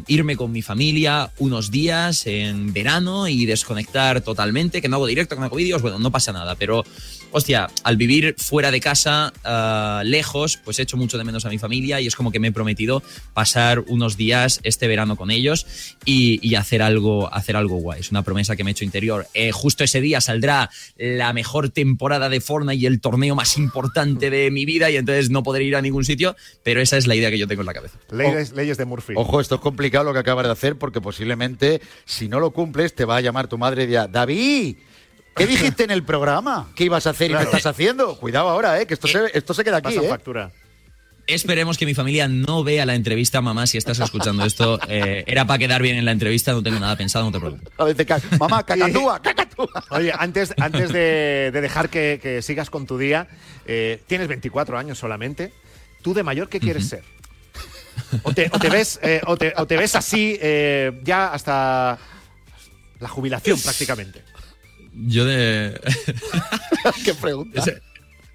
[0.09, 5.37] irme con mi familia unos días en verano y desconectar totalmente, que no hago directo,
[5.37, 6.85] que no hago vídeos, bueno, no pasa nada, pero
[7.31, 11.59] hostia, al vivir fuera de casa, ah, lejos, pues echo mucho de menos a mi
[11.59, 13.03] familia y es como que me he prometido
[13.35, 15.67] pasar unos días este verano con ellos
[16.05, 18.01] y, hacer algo, hacer algo guay.
[18.01, 19.27] Es una promesa que me he hecho interior.
[19.35, 24.31] Eh, justo ese día saldrá la mejor temporada de Fortnite y el torneo más importante
[24.31, 27.15] de mi vida y entonces no podré ir a ningún sitio, pero esa es la
[27.15, 27.99] idea que yo tengo en la cabeza.
[28.11, 29.15] Leyes, leyes de Murphy.
[29.17, 32.95] Ojo, esto es complicado lo que acabas de hacer porque posiblemente si no lo cumples
[32.95, 34.77] te va a llamar tu madre y dirá, David,
[35.35, 36.69] ¿qué dijiste en el programa?
[36.75, 38.17] ¿Qué ibas a hacer y qué estás haciendo?
[38.19, 38.87] Cuidado ahora, ¿eh?
[38.87, 39.89] que esto, se, esto se queda aquí.
[39.89, 40.09] Pasan ¿eh?
[40.09, 40.53] factura.
[41.27, 44.79] Esperemos que mi familia no vea la entrevista, mamá, si estás escuchando esto.
[44.89, 48.39] Eh, era para quedar bien en la entrevista, no tengo nada pensado, no te preocupes.
[48.39, 49.85] Mamá, cacatúa, cacatúa.
[49.91, 53.27] Oye, antes, antes de, de dejar que, que sigas con tu día,
[53.67, 55.53] eh, tienes 24 años solamente.
[56.03, 57.03] ¿Tú de mayor qué quieres ser?
[58.23, 61.99] ¿O te, o te ves, eh, o te, o te ves así eh, ya hasta
[63.01, 64.23] la jubilación prácticamente?
[64.95, 65.79] Yo de...
[67.05, 67.61] Qué pregunta.
[67.61, 67.67] Es,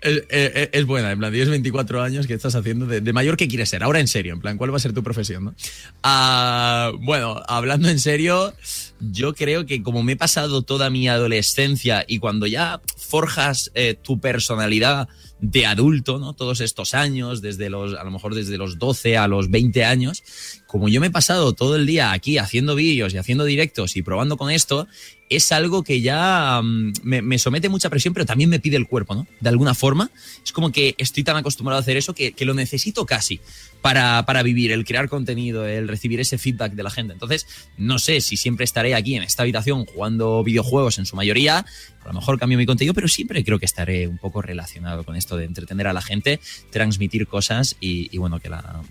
[0.01, 2.85] es- es- es buena, en plan, tienes 24 años, ¿qué estás haciendo?
[2.87, 3.83] De, de mayor, ¿qué quieres ser?
[3.83, 5.43] Ahora en serio, en plan, ¿cuál va a ser tu profesión?
[5.45, 5.55] no?
[6.03, 8.53] Ah, bueno, hablando en serio,
[8.99, 13.93] yo creo que como me he pasado toda mi adolescencia y cuando ya forjas eh,
[13.93, 15.07] tu personalidad
[15.41, 16.33] de adulto, ¿no?
[16.33, 20.23] Todos estos años, desde los, a lo mejor desde los 12 a los 20 años,
[20.71, 24.03] como yo me he pasado todo el día aquí haciendo vídeos y haciendo directos y
[24.03, 24.87] probando con esto,
[25.27, 28.87] es algo que ya mm, me, me somete mucha presión, pero también me pide el
[28.87, 29.27] cuerpo, ¿no?
[29.41, 30.11] De alguna forma.
[30.45, 33.41] Es como que estoy tan acostumbrado a hacer eso que, que lo necesito casi
[33.81, 37.11] para, para vivir, el crear contenido, el recibir ese feedback de la gente.
[37.11, 41.65] Entonces, no sé si siempre estaré aquí en esta habitación jugando videojuegos en su mayoría.
[42.05, 45.17] A lo mejor cambio mi contenido, pero siempre creo que estaré un poco relacionado con
[45.17, 48.81] esto de entretener a la gente, transmitir cosas y bueno, que la,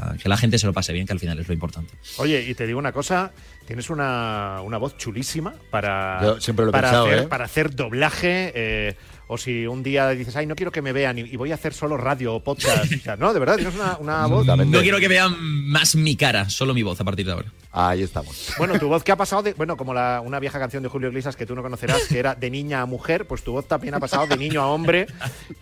[0.00, 1.92] que la- que la gente se lo pase bien, que al final es lo importante.
[2.18, 3.32] Oye, y te digo una cosa,
[3.66, 7.26] tienes una, una voz chulísima para, Yo siempre lo he para, pensado, hacer, ¿eh?
[7.28, 8.52] para hacer doblaje.
[8.54, 8.96] eh,
[9.32, 11.54] o si un día dices, ay, no quiero que me vean y, y voy a
[11.54, 12.92] hacer solo radio o podcast.
[12.92, 14.44] O sea, no, de verdad, tienes una, una voz.
[14.44, 17.52] No quiero que vean más mi cara, solo mi voz a partir de ahora.
[17.72, 18.52] Ahí estamos.
[18.58, 21.08] Bueno, tu voz que ha pasado de, bueno, como la, una vieja canción de Julio
[21.08, 23.94] Iglesias que tú no conocerás, que era de niña a mujer, pues tu voz también
[23.94, 25.06] ha pasado de niño a hombre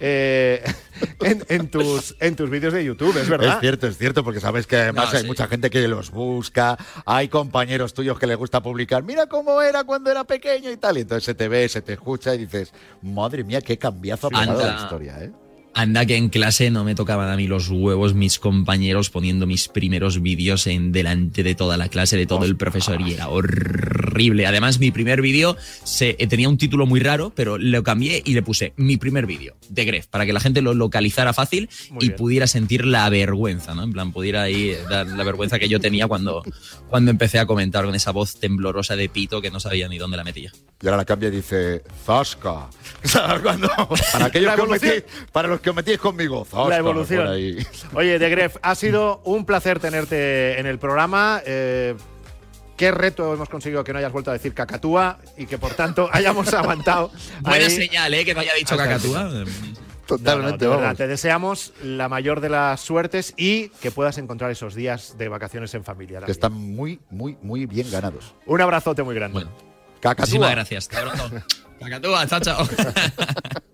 [0.01, 0.65] eh,
[1.21, 3.57] en, en tus, en tus vídeos de YouTube, es verdad.
[3.57, 5.27] Es cierto, es cierto, porque sabes que además No, hay sí.
[5.29, 9.85] mucha gente que los busca, hay compañeros tuyos que les gusta publicar, mira cómo era
[9.85, 12.73] cuando era pequeño y tal, y entonces se te ve, se te escucha y dices,
[13.03, 14.55] madre mía, qué cambiazo ha Anda.
[14.55, 15.33] la historia, ¿eh?
[15.75, 19.69] Anda que en clase no me tocaban a mí los huevos mis compañeros poniendo mis
[19.69, 24.47] primeros vídeos en delante de toda la clase, de todo el profesor y era horrible.
[24.47, 28.35] Además, mi primer vídeo se, eh, tenía un título muy raro, pero lo cambié y
[28.35, 32.05] le puse mi primer vídeo de Gref para que la gente lo localizara fácil Muy
[32.05, 32.19] y bien.
[32.19, 33.85] pudiera sentir la vergüenza, ¿no?
[33.85, 36.43] En plan, pudiera ahí dar la vergüenza que yo tenía cuando,
[36.89, 40.17] cuando empecé a comentar con esa voz temblorosa de pito que no sabía ni dónde
[40.17, 40.51] la metía.
[40.83, 42.69] Y ahora la cambia y dice, Zasca.
[44.13, 44.71] Para, aquellos que os evolución.
[44.71, 46.47] metéis, para los que os metéis conmigo.
[46.69, 47.25] La evolución.
[47.25, 47.67] por ahí.
[47.95, 51.43] Oye, De Gref, ha sido un placer tenerte en el programa.
[51.45, 51.95] Eh,
[52.77, 56.09] qué reto hemos conseguido que no hayas vuelto a decir cacatúa y que por tanto
[56.13, 57.11] hayamos aguantado.
[57.41, 57.71] Buena ahí.
[57.71, 58.25] señal, ¿eh?
[58.25, 59.25] Que no haya dicho Hasta el cacatúa.
[59.25, 59.51] No, no,
[60.09, 65.17] Totalmente, verdad, te deseamos la mayor de las suertes y que puedas encontrar esos días
[65.19, 66.21] de vacaciones en familia.
[66.23, 68.35] Que están muy, muy, muy bien ganados.
[68.47, 69.35] Un abrazote muy grande.
[69.35, 69.51] Bueno,
[70.01, 70.23] Cacatúa.
[70.23, 70.89] muchísimas gracias.
[71.79, 72.69] Cacatúa, chao, chao.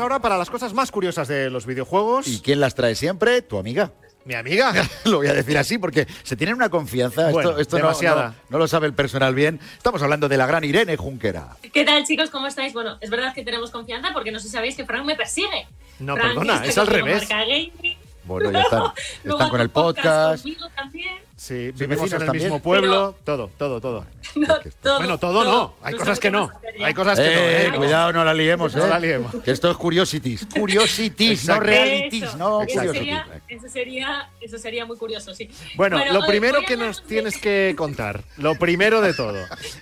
[0.00, 2.26] Ahora para las cosas más curiosas de los videojuegos.
[2.26, 3.42] ¿Y quién las trae siempre?
[3.42, 3.92] Tu amiga.
[4.24, 4.72] Mi amiga.
[5.04, 7.30] Lo voy a decir así porque se tienen una confianza.
[7.30, 8.28] Bueno, esto esto no- demasiada.
[8.28, 9.60] No, no lo sabe el personal bien.
[9.76, 11.56] Estamos hablando de la gran Irene Junquera.
[11.72, 12.30] ¿Qué tal, chicos?
[12.30, 12.72] ¿Cómo estáis?
[12.72, 15.66] Bueno, es verdad que tenemos confianza porque no sé si sabéis que Frank me persigue.
[15.98, 17.28] No, Frank perdona, es al revés.
[18.24, 18.82] Bueno, ya están.
[19.24, 20.42] Están con el podcast.
[20.42, 21.29] conmigo también.
[21.40, 22.44] Sí, ¿Sus vivimos en el también?
[22.44, 23.16] mismo pueblo.
[23.24, 24.04] Todo, todo, todo.
[24.36, 24.46] No,
[24.82, 25.74] todo, bueno, todo, no.
[25.82, 26.50] Hay cosas que no.
[26.84, 27.30] Hay cosas que no.
[27.40, 27.72] Eh, ¿eh?
[27.74, 28.88] cuidado, no la liemos, No eh.
[28.90, 29.34] la liemos.
[29.42, 30.46] Que esto es curiosities.
[30.54, 32.92] Curiosities, no realities, Eso, no eso curiosities.
[32.92, 35.48] sería, eso, sería, eso sería muy curioso, sí.
[35.76, 39.38] Bueno, lo primero que nos de- tienes que contar, lo primero de todo,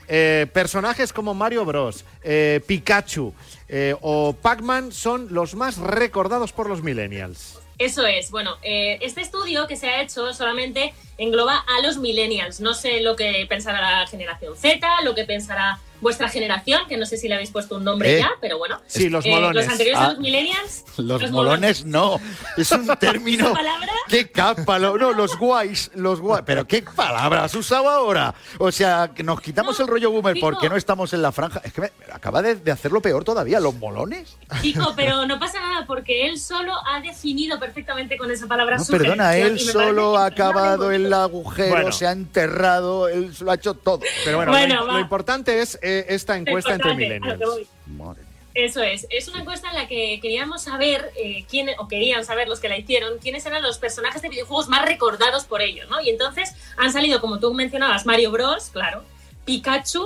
[0.07, 3.35] eh, personajes como Mario Bros, eh, Pikachu
[3.69, 7.59] eh, o Pac-Man son los más recordados por los millennials.
[7.79, 8.31] Eso es.
[8.31, 12.61] Bueno, eh, este estudio que se ha hecho solamente engloba a los millennials.
[12.61, 17.07] No sé lo que pensará la generación Z, lo que pensará vuestra generación, que no
[17.07, 18.19] sé si le habéis puesto un nombre Eh.
[18.21, 18.81] ya, pero bueno.
[18.87, 19.65] Sí, los Eh, molones.
[19.65, 20.85] los anteriores Ah, a los millennials.
[20.97, 22.21] Los molones no.
[22.57, 23.47] Es un término.
[23.47, 23.93] ¿Esa palabra?
[24.09, 24.79] ¿Qué capa?
[24.79, 26.43] lo- No, los guays, los guays.
[26.47, 28.35] Pero qué palabra has usado ahora.
[28.59, 31.61] O sea, que nos quitamos No, el rollo boomer porque no estamos en la franja.
[31.65, 33.61] Es que me, acaba de, de hacerlo peor todavía.
[33.61, 34.37] Los molones.
[34.63, 38.85] Chico, pero no pasa nada porque él solo ha definido perfectamente con esa palabra No,
[38.85, 41.93] su perdona, él solo ha acabado el agujero, Bueno.
[41.93, 44.01] se ha enterrado, él lo ha hecho todo.
[44.25, 47.41] Pero bueno, Bueno, lo, lo importante es eh, esta encuesta entre millennials.
[47.87, 48.29] Madre mía.
[48.55, 49.07] Eso es.
[49.11, 52.69] Es una encuesta en la que queríamos saber eh, quién, o querían saber los que
[52.69, 56.01] la hicieron, quiénes eran los personajes de videojuegos más recordados por ellos, ¿no?
[56.01, 59.05] Y entonces han salido, como tú mencionabas, Mario Bros, claro,
[59.45, 60.05] Pikachu,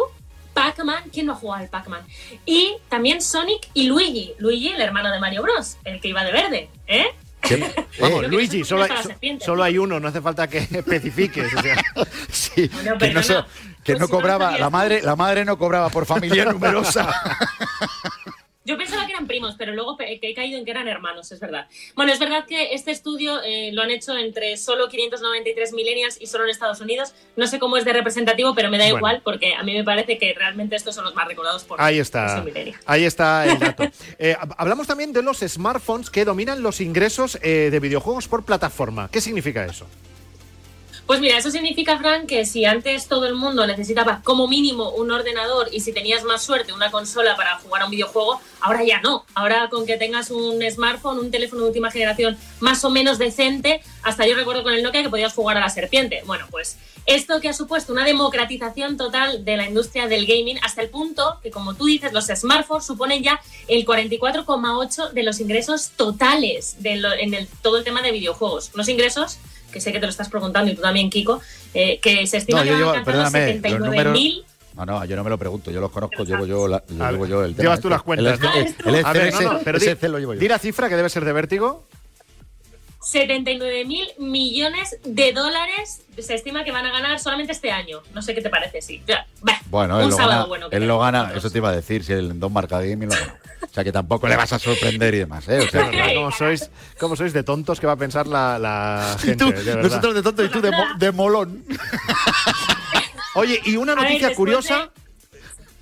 [0.53, 2.05] Pac-Man, ¿quién no ha jugado al Pac-Man?
[2.45, 4.35] Y también Sonic y Luigi.
[4.39, 7.07] Luigi, el hermano de Mario Bros, el que iba de verde, ¿eh?
[7.57, 11.53] ¿Qué- Vamos, eh, Luigi, no solo hay, solo hay uno, no hace falta que especifiques.
[11.55, 11.77] o sea.
[12.31, 13.45] sí, Bueno, que no, so-
[13.85, 17.13] que Pues no no cobraba, la madre, la madre no cobraba por familia numerosa.
[18.65, 21.41] Yo pensaba que eran primos, pero luego que he caído en que eran hermanos, es
[21.41, 21.67] verdad.
[21.97, 26.27] Bueno, es verdad que este estudio eh, lo han hecho entre solo 593 millennials y
[26.27, 27.13] solo en Estados Unidos.
[27.35, 28.99] No sé cómo es de representativo, pero me da Bueno.
[28.99, 31.99] igual porque a mí me parece que realmente estos son los más recordados por Ahí
[31.99, 32.45] está.
[32.87, 33.85] Ahí está el dato.
[34.19, 38.45] Eh, hab- hablamos también de los smartphones que dominan los ingresos eh, de videojuegos por
[38.45, 39.09] plataforma.
[39.11, 39.87] ¿Qué significa eso?
[41.13, 45.11] Pues mira, eso significa, Frank, que si antes todo el mundo necesitaba como mínimo un
[45.11, 48.99] ordenador y si tenías más suerte una consola para jugar a un videojuego, ahora ya
[49.03, 49.27] no.
[49.35, 53.83] Ahora con que tengas un smartphone, un teléfono de última generación más o menos decente,
[54.03, 56.23] hasta yo recuerdo con el Nokia que podías jugar a la serpiente.
[56.25, 60.81] Bueno, pues esto que ha supuesto una democratización total de la industria del gaming hasta
[60.81, 63.39] el punto que, como tú dices, los smartphones suponen ya
[63.69, 68.71] el 44,8 de los ingresos totales de lo- en todo el tema de videojuegos.
[68.73, 69.37] Unos ingresos
[69.73, 71.41] que sé que te lo estás preguntando y tú también, Kiko,
[71.75, 74.15] eh, que se estima No, que yo van a llevo- alcanzar los perdóname, los números-
[74.19, 74.45] 79.000.
[74.77, 77.11] No, no, yo no me lo pregunto, yo los conozco, llevo yo, la- lo A
[77.11, 77.63] llevo ver, yo el tema.
[77.65, 77.95] llevas tú este.
[77.95, 78.53] las cuentas, El, ¿no?
[78.91, 80.41] el, el A ver, ese- no, no, pero ese di, Excel lo llevo yo.
[80.41, 81.85] di la cifra que debe ser de vértigo.
[83.03, 83.85] 79
[84.19, 88.01] millones de dólares se estima que van a ganar solamente este año.
[88.15, 89.03] No sé qué te parece, sí.
[89.41, 90.71] Bah, Bueno, un él lo sábado gana, bueno.
[90.71, 93.15] que él lo gana eso te iba a decir, si el Don Marca Gaming lo
[93.17, 93.41] gana.
[93.73, 95.61] O sea que tampoco le vas a sorprender y demás, ¿eh?
[95.61, 96.71] O sea, ¿Cómo sois,
[97.01, 99.43] cómo sois de tontos que va a pensar la, la gente?
[99.43, 99.83] tú, de verdad.
[99.83, 101.65] nosotros de tonto y tú de, mo- de molón.
[103.35, 104.91] Oye, y una ver, noticia curiosa.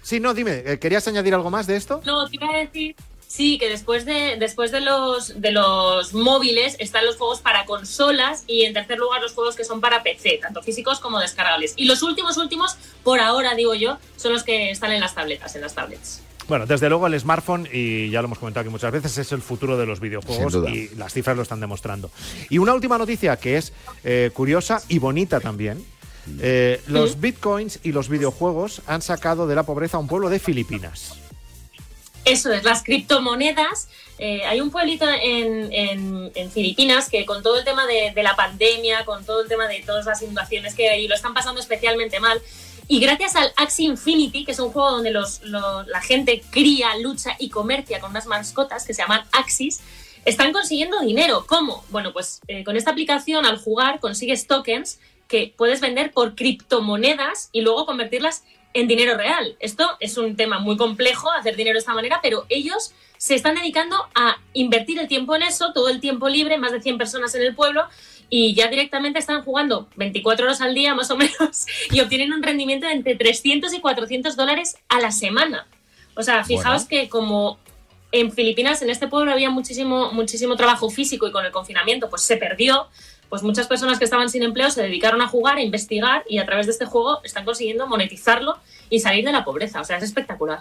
[0.02, 2.00] Sí, no, dime, eh, ¿querías añadir algo más de esto?
[2.04, 2.94] No, te iba a decir,
[3.26, 8.44] sí, que después de, después de los de los móviles están los juegos para consolas
[8.46, 11.74] y en tercer lugar los juegos que son para PC, tanto físicos como descargables.
[11.76, 15.54] Y los últimos, últimos, por ahora digo yo, son los que están en las tabletas,
[15.56, 16.22] en las tablets.
[16.48, 19.40] Bueno, desde luego el smartphone, y ya lo hemos comentado aquí muchas veces, es el
[19.42, 22.10] futuro de los videojuegos y las cifras lo están demostrando.
[22.48, 23.72] Y una última noticia que es
[24.04, 25.84] eh, curiosa y bonita también.
[26.40, 30.38] Eh, los bitcoins y los videojuegos han sacado de la pobreza a un pueblo de
[30.38, 31.14] Filipinas.
[32.24, 33.88] Eso es, las criptomonedas.
[34.18, 38.22] eh, hay un pueblito en, en- en Filipinas que con todo el tema de, de
[38.22, 41.60] la pandemia, con todo el tema de todas las inundaciones que hay, lo están pasando
[41.60, 42.40] especialmente mal.
[42.92, 46.96] Y gracias al Axie Infinity, que es un juego donde los, lo- la gente cría,
[46.98, 49.80] lucha y comercia con unas mascotas que se llaman Axis,
[50.24, 51.44] están consiguiendo dinero.
[51.46, 51.84] ¿Cómo?
[51.90, 57.48] Bueno, pues eh, con esta aplicación al jugar consigues tokens que puedes vender por criptomonedas
[57.52, 58.42] y luego convertirlas
[58.74, 59.56] en dinero real.
[59.60, 63.54] Esto es un tema muy complejo, hacer dinero de esta manera, pero ellos se están
[63.54, 67.34] dedicando a invertir el tiempo en eso, todo el tiempo libre, más de 100 personas
[67.36, 67.84] en el pueblo,
[68.30, 72.42] y ya directamente están jugando 24 horas al día más o menos y obtienen un
[72.42, 75.66] rendimiento de entre 300 y 400 dólares a la semana.
[76.14, 77.58] O sea, fijaos que como
[78.12, 82.22] en Filipinas, en este pueblo había muchísimo, muchísimo trabajo físico y con el confinamiento pues
[82.22, 82.86] se perdió,
[83.28, 86.46] pues muchas personas que estaban sin empleo se dedicaron a jugar, a investigar y a
[86.46, 88.56] través de este juego están consiguiendo monetizarlo
[88.88, 89.80] y salir de la pobreza.
[89.80, 90.60] O sea, es espectacular.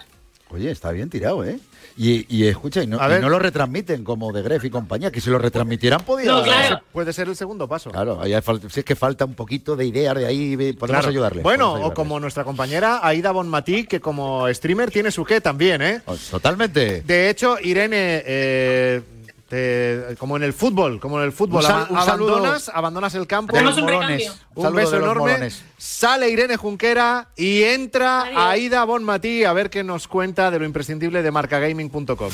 [0.50, 1.58] Oye, está bien tirado, ¿eh?
[1.96, 3.20] Y, y escucha, y no, A y ver.
[3.20, 6.26] no lo retransmiten como de Gref y compañía, que si lo retransmitieran podía...
[6.32, 6.80] No, claro.
[6.92, 7.90] Puede ser el segundo paso.
[7.90, 10.88] Claro, ahí hay fal- si es que falta un poquito de ideas de ahí, podemos
[11.00, 11.08] Claro.
[11.08, 11.42] ayudarle.
[11.42, 15.82] Bueno, podemos o como nuestra compañera Aida Bonmatí, que como streamer tiene su qué también,
[15.82, 16.02] ¿eh?
[16.06, 17.02] Oh, Totalmente.
[17.02, 19.02] De hecho, Irene, eh,
[19.50, 22.70] te- como en el fútbol, como en el fútbol, Un sal- aba- un saludo abandonas,
[22.72, 23.52] abandonas el campo.
[23.52, 24.22] De un los molones.
[24.22, 24.34] recambio.
[24.54, 25.32] Un beso enorme.
[25.32, 25.62] molones.
[25.76, 28.36] Sale Irene Junquera y entra Adiós.
[28.38, 32.30] Aida Bonmatí a ver qué nos cuenta de lo imprescindible de marcagaming.com.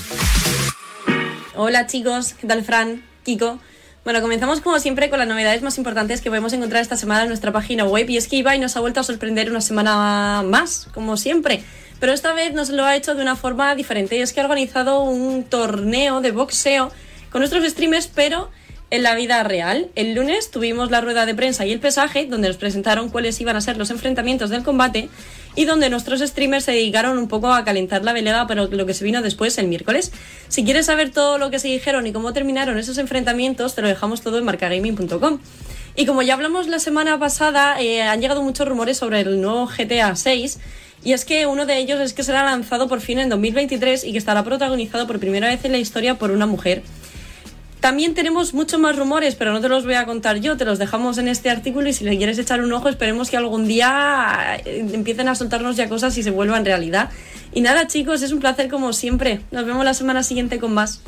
[1.57, 3.03] Hola chicos, ¿qué tal Fran?
[3.25, 3.59] Kiko.
[4.05, 7.29] Bueno, comenzamos como siempre con las novedades más importantes que podemos encontrar esta semana en
[7.29, 10.87] nuestra página web y es que Ibai nos ha vuelto a sorprender una semana más,
[10.95, 11.65] como siempre.
[11.99, 14.45] Pero esta vez nos lo ha hecho de una forma diferente y es que ha
[14.45, 16.93] organizado un torneo de boxeo
[17.37, 18.49] con nuestros streamers, pero
[18.89, 19.91] en la vida real.
[19.95, 23.57] El lunes tuvimos la rueda de prensa y el pesaje, donde nos presentaron cuáles iban
[23.57, 25.11] a ser los enfrentamientos del combate
[25.55, 28.95] y donde nuestros streamers se dedicaron un poco a calentar la velada para lo que
[28.95, 30.13] se vino después el miércoles.
[30.49, 33.89] Si quieres saber todo lo que se dijeron y cómo terminaron esos enfrentamientos, te lo
[33.89, 35.39] dejamos todo en marcagaming.com.
[35.95, 39.67] Y como ya hablamos la semana pasada, eh, han llegado muchos rumores sobre el nuevo
[39.67, 40.59] GTA 6.
[41.05, 44.13] Y es que uno de ellos es que será lanzado por fin en 2023 y
[44.13, 46.83] que estará protagonizado por primera vez en la historia por una mujer.
[47.81, 50.79] También tenemos muchos más rumores, pero no te los voy a contar yo, te los
[50.79, 54.61] dejamos en este artículo y si le quieres echar un ojo, esperemos que algún día
[54.65, 57.11] eh, empiecen a soltarnos ya cosas y se vuelvan realidad.
[57.53, 59.41] Y nada, chicos, es un placer como siempre.
[59.51, 61.01] Nos vemos la semana siguiente con más.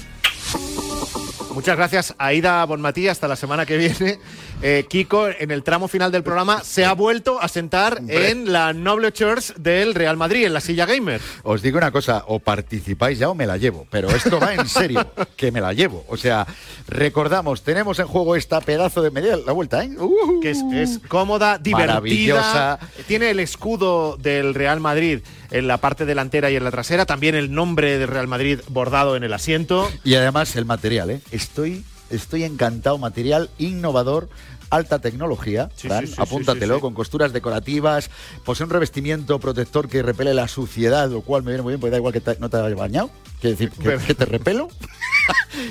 [1.55, 3.09] Muchas gracias, Aida Bonmatí.
[3.09, 4.19] Hasta la semana que viene.
[4.61, 8.31] Eh, Kiko, en el tramo final del programa, se ha vuelto a sentar Hombre.
[8.31, 11.21] en la Noble Church del Real Madrid, en la silla gamer.
[11.45, 14.69] Os digo una cosa, o participáis ya o me la llevo, pero esto va en
[14.69, 15.07] serio,
[15.37, 16.05] que me la llevo.
[16.09, 16.47] O sea,
[16.89, 19.91] recordamos, tenemos en juego esta pedazo de media, la vuelta, ¿eh?
[19.97, 21.95] Uh, que es, es cómoda, divertida.
[21.95, 22.79] Maravillosa.
[23.07, 27.07] Tiene el escudo del Real Madrid en la parte delantera y en la trasera.
[27.07, 29.89] También el nombre del Real Madrid bordado en el asiento.
[30.05, 31.21] Y además el material, ¿eh?
[31.31, 34.29] Estoy, estoy encantado, material innovador.
[34.71, 38.11] Alta tecnología, Sí, Fran, sí, sí, apúntatelo, con costuras decorativas,
[38.45, 41.93] posee un revestimiento protector que repele la suciedad, lo cual me viene muy bien, porque
[41.93, 43.09] da igual que te- no te hayas bañado,
[43.41, 44.69] quiere decir que, que te repelo.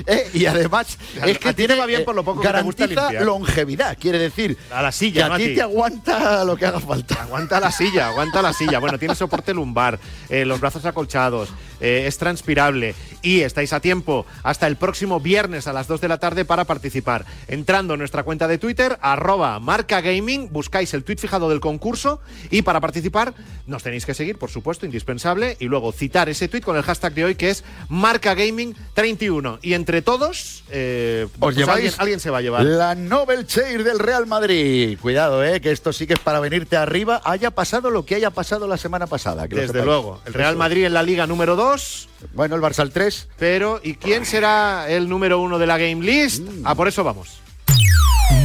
[0.05, 2.41] Eh, y además A- es que a ti te tiene, va bien por lo poco
[2.41, 5.45] que te gusta garantiza longevidad, quiere decir A la que silla, a no a ti
[5.47, 5.55] ti.
[5.55, 7.24] te aguanta lo que haga falta.
[7.24, 8.80] Aguanta la silla, aguanta la silla.
[8.80, 9.99] Bueno, tiene soporte lumbar,
[10.30, 11.49] eh, los brazos acolchados,
[11.80, 16.07] eh, es transpirable y estáis a tiempo hasta el próximo viernes a las 2 de
[16.07, 17.26] la tarde para participar.
[17.47, 22.20] Entrando en nuestra cuenta de Twitter, arroba marca gaming, buscáis el tweet fijado del concurso
[22.51, 23.34] y para participar
[23.65, 27.13] nos tenéis que seguir, por supuesto, indispensable, y luego citar ese tweet con el hashtag
[27.13, 27.57] de hoy que es
[27.89, 29.60] marca gaming 31.
[29.62, 32.64] Y entre todos, eh, Os pues lleváis alguien, alguien se va a llevar.
[32.66, 34.97] la Nobel Chair del Real Madrid.
[35.01, 38.32] Cuidado, eh, que esto sí que es para venirte arriba, haya pasado lo que haya
[38.32, 39.47] pasado la semana pasada.
[39.47, 40.55] que Desde luego, el Real.
[40.55, 42.10] Madrid en la liga número 2.
[42.34, 43.28] Bueno, el Barça al 3.
[43.38, 46.41] Pero, ¿y quién será el número uno de la Game List?
[46.43, 46.62] Mm.
[46.66, 47.39] Ah, por eso vamos.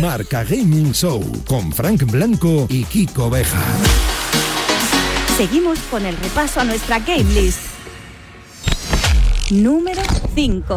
[0.00, 3.62] Marca Gaming Show con Frank Blanco y Kiko Beja.
[5.36, 7.60] Seguimos con el repaso a nuestra game list.
[9.50, 10.00] Número
[10.34, 10.76] 5.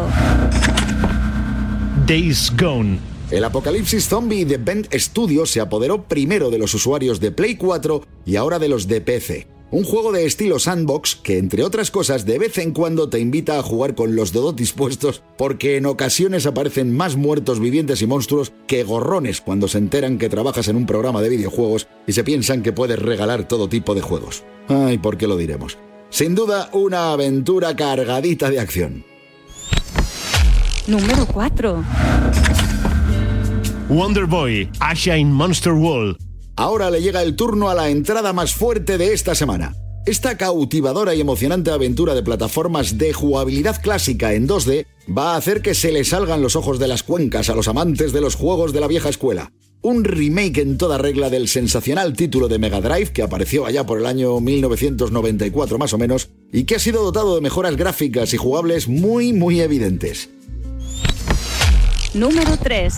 [2.06, 2.98] Days Gone.
[3.30, 8.02] El apocalipsis zombie de Bend Studio se apoderó primero de los usuarios de Play 4
[8.26, 9.46] y ahora de los de PC.
[9.70, 13.58] Un juego de estilo sandbox que, entre otras cosas, de vez en cuando te invita
[13.58, 18.52] a jugar con los dedos dispuestos porque en ocasiones aparecen más muertos vivientes y monstruos
[18.66, 22.62] que gorrones cuando se enteran que trabajas en un programa de videojuegos y se piensan
[22.62, 24.44] que puedes regalar todo tipo de juegos.
[24.68, 25.78] Ay, ¿por qué lo diremos?
[26.10, 29.04] Sin duda, una aventura cargadita de acción.
[30.86, 31.84] Número 4.
[33.88, 36.16] Wonder Boy, Asha in Monster World.
[36.56, 39.74] Ahora le llega el turno a la entrada más fuerte de esta semana.
[40.06, 44.86] Esta cautivadora y emocionante aventura de plataformas de jugabilidad clásica en 2D
[45.16, 48.12] va a hacer que se le salgan los ojos de las cuencas a los amantes
[48.12, 49.50] de los juegos de la vieja escuela.
[49.82, 53.98] Un remake en toda regla del sensacional título de Mega Drive que apareció allá por
[53.98, 58.36] el año 1994 más o menos y que ha sido dotado de mejoras gráficas y
[58.36, 60.30] jugables muy muy evidentes.
[62.14, 62.94] Número 3.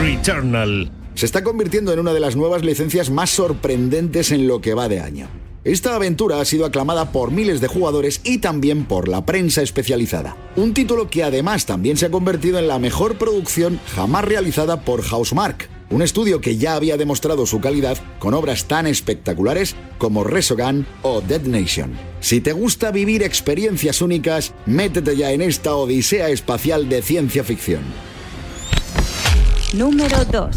[0.00, 0.90] Returnal.
[1.14, 4.88] se está convirtiendo en una de las nuevas licencias más sorprendentes en lo que va
[4.88, 5.28] de año.
[5.64, 10.36] Esta aventura ha sido aclamada por miles de jugadores y también por la prensa especializada.
[10.56, 15.02] Un título que además también se ha convertido en la mejor producción jamás realizada por
[15.02, 20.86] Housemark, un estudio que ya había demostrado su calidad con obras tan espectaculares como Resogun
[21.02, 21.98] o Dead Nation.
[22.20, 27.82] Si te gusta vivir experiencias únicas, métete ya en esta odisea espacial de ciencia ficción.
[29.74, 30.56] Número 2.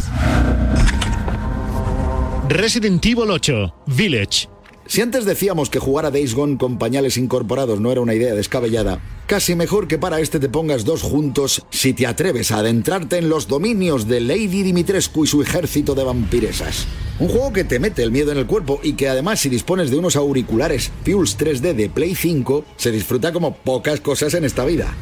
[2.50, 4.51] Resident Evil 8, Village.
[4.92, 8.36] Si antes decíamos que jugar a Days Gone con pañales incorporados no era una idea
[8.36, 13.18] descabellada, casi mejor que para este te pongas dos juntos si te atreves a adentrarte
[13.18, 16.88] en los dominios de Lady Dimitrescu y su ejército de vampiresas.
[17.20, 19.92] Un juego que te mete el miedo en el cuerpo y que además si dispones
[19.92, 24.66] de unos auriculares Pulse 3D de Play 5, se disfruta como pocas cosas en esta
[24.66, 24.94] vida.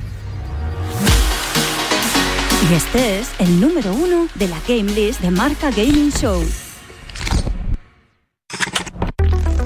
[2.69, 6.43] Y este es el número 1 de la Game List de Marca Gaming Show.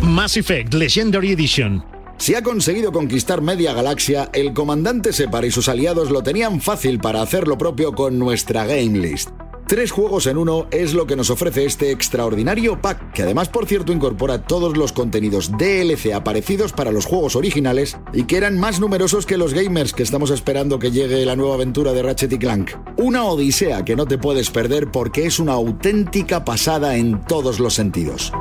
[0.03, 1.83] Mass Effect Legendary Edition.
[2.17, 6.99] Si ha conseguido conquistar media galaxia, el comandante Separ y sus aliados lo tenían fácil
[6.99, 9.29] para hacer lo propio con nuestra Game List.
[9.65, 13.65] Tres juegos en uno es lo que nos ofrece este extraordinario pack, que además por
[13.65, 18.81] cierto incorpora todos los contenidos DLC aparecidos para los juegos originales y que eran más
[18.81, 22.39] numerosos que los gamers que estamos esperando que llegue la nueva aventura de Ratchet y
[22.39, 22.71] Clank.
[22.97, 27.73] Una odisea que no te puedes perder porque es una auténtica pasada en todos los
[27.73, 28.33] sentidos.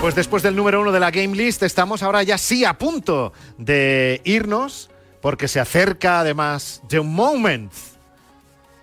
[0.00, 3.34] Pues después del número uno de la Game List, estamos ahora ya sí a punto
[3.58, 4.88] de irnos,
[5.20, 7.70] porque se acerca además The Moment.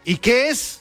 [0.05, 0.76] ¿Y qué es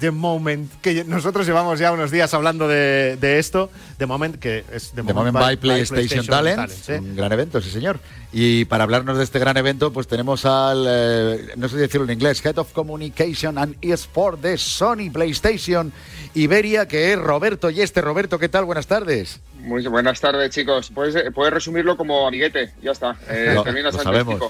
[0.00, 0.70] The Moment?
[0.80, 3.70] Que nosotros llevamos ya unos días hablando de, de esto.
[3.98, 6.98] The Moment, que es The, The Moment by PlayStation, Talent, ¿eh?
[6.98, 8.00] un gran evento, sí señor.
[8.32, 12.12] Y para hablarnos de este gran evento, pues tenemos al, eh, no sé decirlo en
[12.14, 15.92] inglés, Head of Communication and eSport de Sony PlayStation
[16.34, 18.00] Iberia, que es Roberto Yeste.
[18.00, 18.64] Roberto, ¿qué tal?
[18.64, 19.40] Buenas tardes.
[19.60, 20.90] Muy buenas tardes, chicos.
[20.92, 23.16] Puedes, puedes resumirlo como amiguete, ya está.
[23.30, 24.42] Eh, Lo- terminas lo sabemos.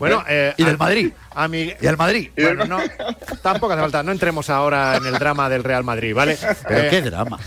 [0.00, 1.12] Bueno, eh, Y del Madrid.
[1.32, 2.30] a mi- Y al Madrid.
[2.36, 2.78] Bueno, no,
[3.42, 4.02] tampoco hace falta.
[4.02, 6.36] No entremos ahora en el drama del Real Madrid, ¿vale?
[6.66, 7.38] Pero Eh, qué drama.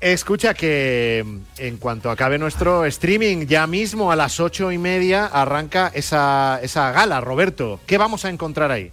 [0.00, 5.26] Escucha que mm, en cuanto acabe nuestro streaming, ya mismo a las ocho y media
[5.26, 7.80] arranca esa, esa gala, Roberto.
[7.86, 8.90] ¿Qué vamos a encontrar ahí?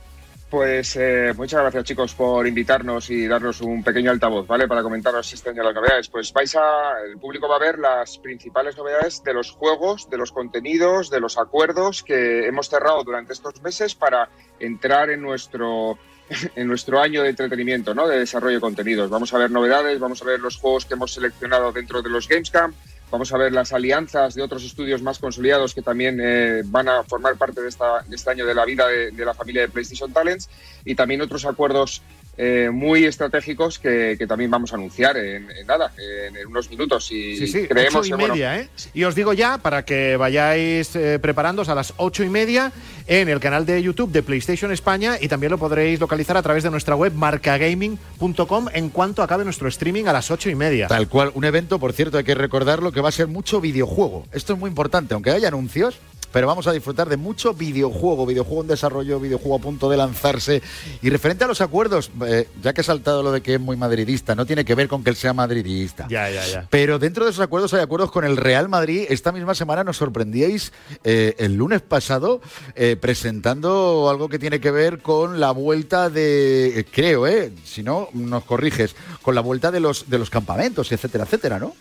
[0.53, 4.67] Pues eh, muchas gracias, chicos, por invitarnos y darnos un pequeño altavoz, ¿vale?
[4.67, 6.09] Para comentaros este año las novedades.
[6.09, 6.91] Pues vais a.
[7.07, 11.19] El público va a ver las principales novedades de los juegos, de los contenidos, de
[11.21, 14.29] los acuerdos que hemos cerrado durante estos meses para
[14.59, 15.97] entrar en nuestro.
[16.55, 18.07] En nuestro año de entretenimiento, ¿no?
[18.07, 19.09] De desarrollo de contenidos.
[19.09, 22.29] Vamos a ver novedades, vamos a ver los juegos que hemos seleccionado dentro de los
[22.29, 22.71] Gamescom,
[23.13, 27.03] Vamos a ver las alianzas de otros estudios más consolidados que también eh, van a
[27.03, 30.11] formar parte de, esta, este año de la vida de, de la familia de PlayStation
[30.11, 30.49] Talents
[30.83, 32.01] y también otros acuerdos
[32.37, 36.69] eh, muy estratégicos que, que también vamos a anunciar en, en nada, en, en unos
[36.69, 37.11] minutos.
[37.11, 38.69] Y Sí, sí, creemos ocho y que, bueno, media, ¿eh?
[38.93, 42.71] Y os digo ya, para que vayáis eh, preparándoos a las ocho y media
[43.07, 46.63] en el canal de YouTube de PlayStation España y también lo podréis localizar a través
[46.63, 50.87] de nuestra web marcagaming.com en cuanto acabe nuestro streaming a las ocho y media.
[50.87, 54.25] Tal cual, un evento, por cierto, hay que recordarlo, que va a ser mucho videojuego.
[54.31, 55.99] Esto es muy importante, aunque haya anuncios,
[56.33, 60.63] pero vamos a disfrutar de mucho videojuego, videojuego en desarrollo, videojuego a punto de lanzarse.
[61.01, 63.77] Y referente a los acuerdos, eh, ya que he saltado lo de que es muy
[63.77, 66.07] madridista, no tiene que ver con que él sea madridista.
[66.09, 66.67] Ya, ya, ya.
[66.71, 69.05] Pero dentro de esos acuerdos hay acuerdos con el Real Madrid.
[69.09, 70.73] Esta misma semana nos sorprendíais
[71.03, 72.41] eh, el lunes pasado
[72.75, 78.09] eh, presentando algo que tiene que ver con la vuelta de, creo, eh, si no
[78.13, 81.75] nos corriges, con la vuelta de los de los campamentos, etcétera, etcétera, ¿no?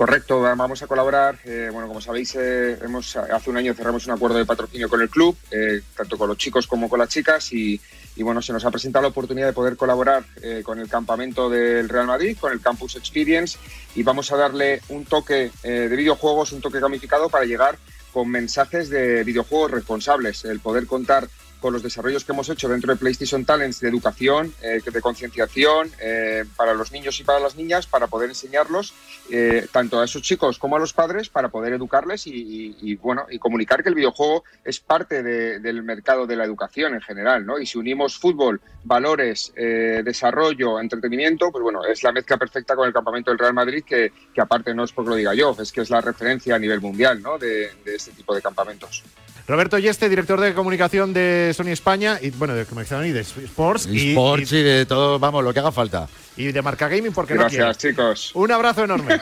[0.00, 1.38] Correcto, vamos a colaborar.
[1.44, 5.02] Eh, bueno, como sabéis, eh, hemos, hace un año cerramos un acuerdo de patrocinio con
[5.02, 7.78] el club, eh, tanto con los chicos como con las chicas, y,
[8.16, 10.24] y bueno, se nos ha presentado la oportunidad de poder colaborar
[10.64, 13.58] con el campamento del Real Madrid, con el Campus Experience,
[13.94, 17.76] y vamos a darle un toque de videojuegos, un toque gamificado para llegar
[18.10, 21.28] con mensajes de videojuegos responsables, el poder contar
[21.60, 25.90] con los desarrollos que hemos hecho dentro de PlayStation Talents de educación, eh, de concienciación
[26.00, 28.94] eh, para los niños y para las niñas, para poder enseñarlos
[29.30, 33.38] eh, tanto a esos chicos como a los padres, para poder educarles y, bueno y
[33.38, 37.58] comunicar que el videojuego es parte de- del mercado de la educación en general, ¿no?
[37.58, 42.86] Y si unimos fútbol, valores, eh, desarrollo, entretenimiento, pues bueno, es la mezcla perfecta con
[42.86, 45.70] el campamento del Real Madrid, que, que aparte no es porque lo diga yo, es
[45.72, 47.38] que es la referencia a nivel mundial, ¿no?
[47.38, 49.02] De este tipo de campamentos.
[49.48, 53.86] Roberto Yeste, director de comunicación de Sony España y bueno, de comunicación y de Sports
[53.90, 56.08] y, Sports y de todo, vamos, lo que haga falta.
[56.36, 58.30] y- de marca gaming porque no Gracias, chicos.
[58.34, 59.20] Un abrazo enorme.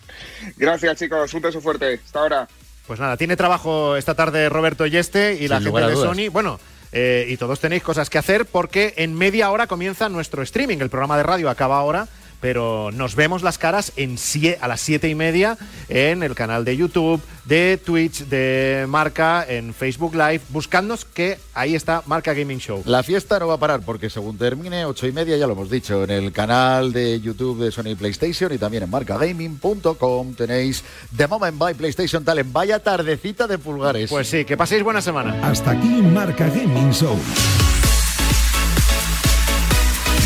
[0.56, 1.32] Gracias, chicos.
[1.34, 2.00] Un beso fuerte.
[2.04, 2.48] Hasta ahora.
[2.86, 6.08] Pues nada, tiene trabajo esta tarde Roberto Yeste y la gente de dudas.
[6.08, 6.30] Sony.
[6.32, 6.58] Bueno,
[6.92, 10.78] eh, y todos tenéis cosas que hacer porque en media hora comienza nuestro streaming.
[10.78, 12.08] El programa de radio acaba ahora,
[12.40, 16.64] pero nos vemos las caras en sie- a las siete y media en el canal
[16.64, 20.40] de YouTube, de Twitch, de Marca, en Facebook Live.
[20.50, 22.82] Buscadnos que ahí está Marca Gaming Show.
[22.86, 25.70] La fiesta no va a parar porque según termine ocho y media, ya lo hemos
[25.70, 30.82] dicho, en el canal de YouTube de Sony PlayStation y también en marcagaming.com tenéis
[31.16, 32.52] The Moment by PlayStation Talent.
[32.52, 34.10] Vaya tardecita de pulgares.
[34.10, 35.38] Pues sí, que paséis buena semana.
[35.42, 37.18] Hasta aquí Marca Gaming Show.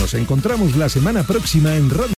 [0.05, 2.13] Nos encontramos la semana próxima en Radio.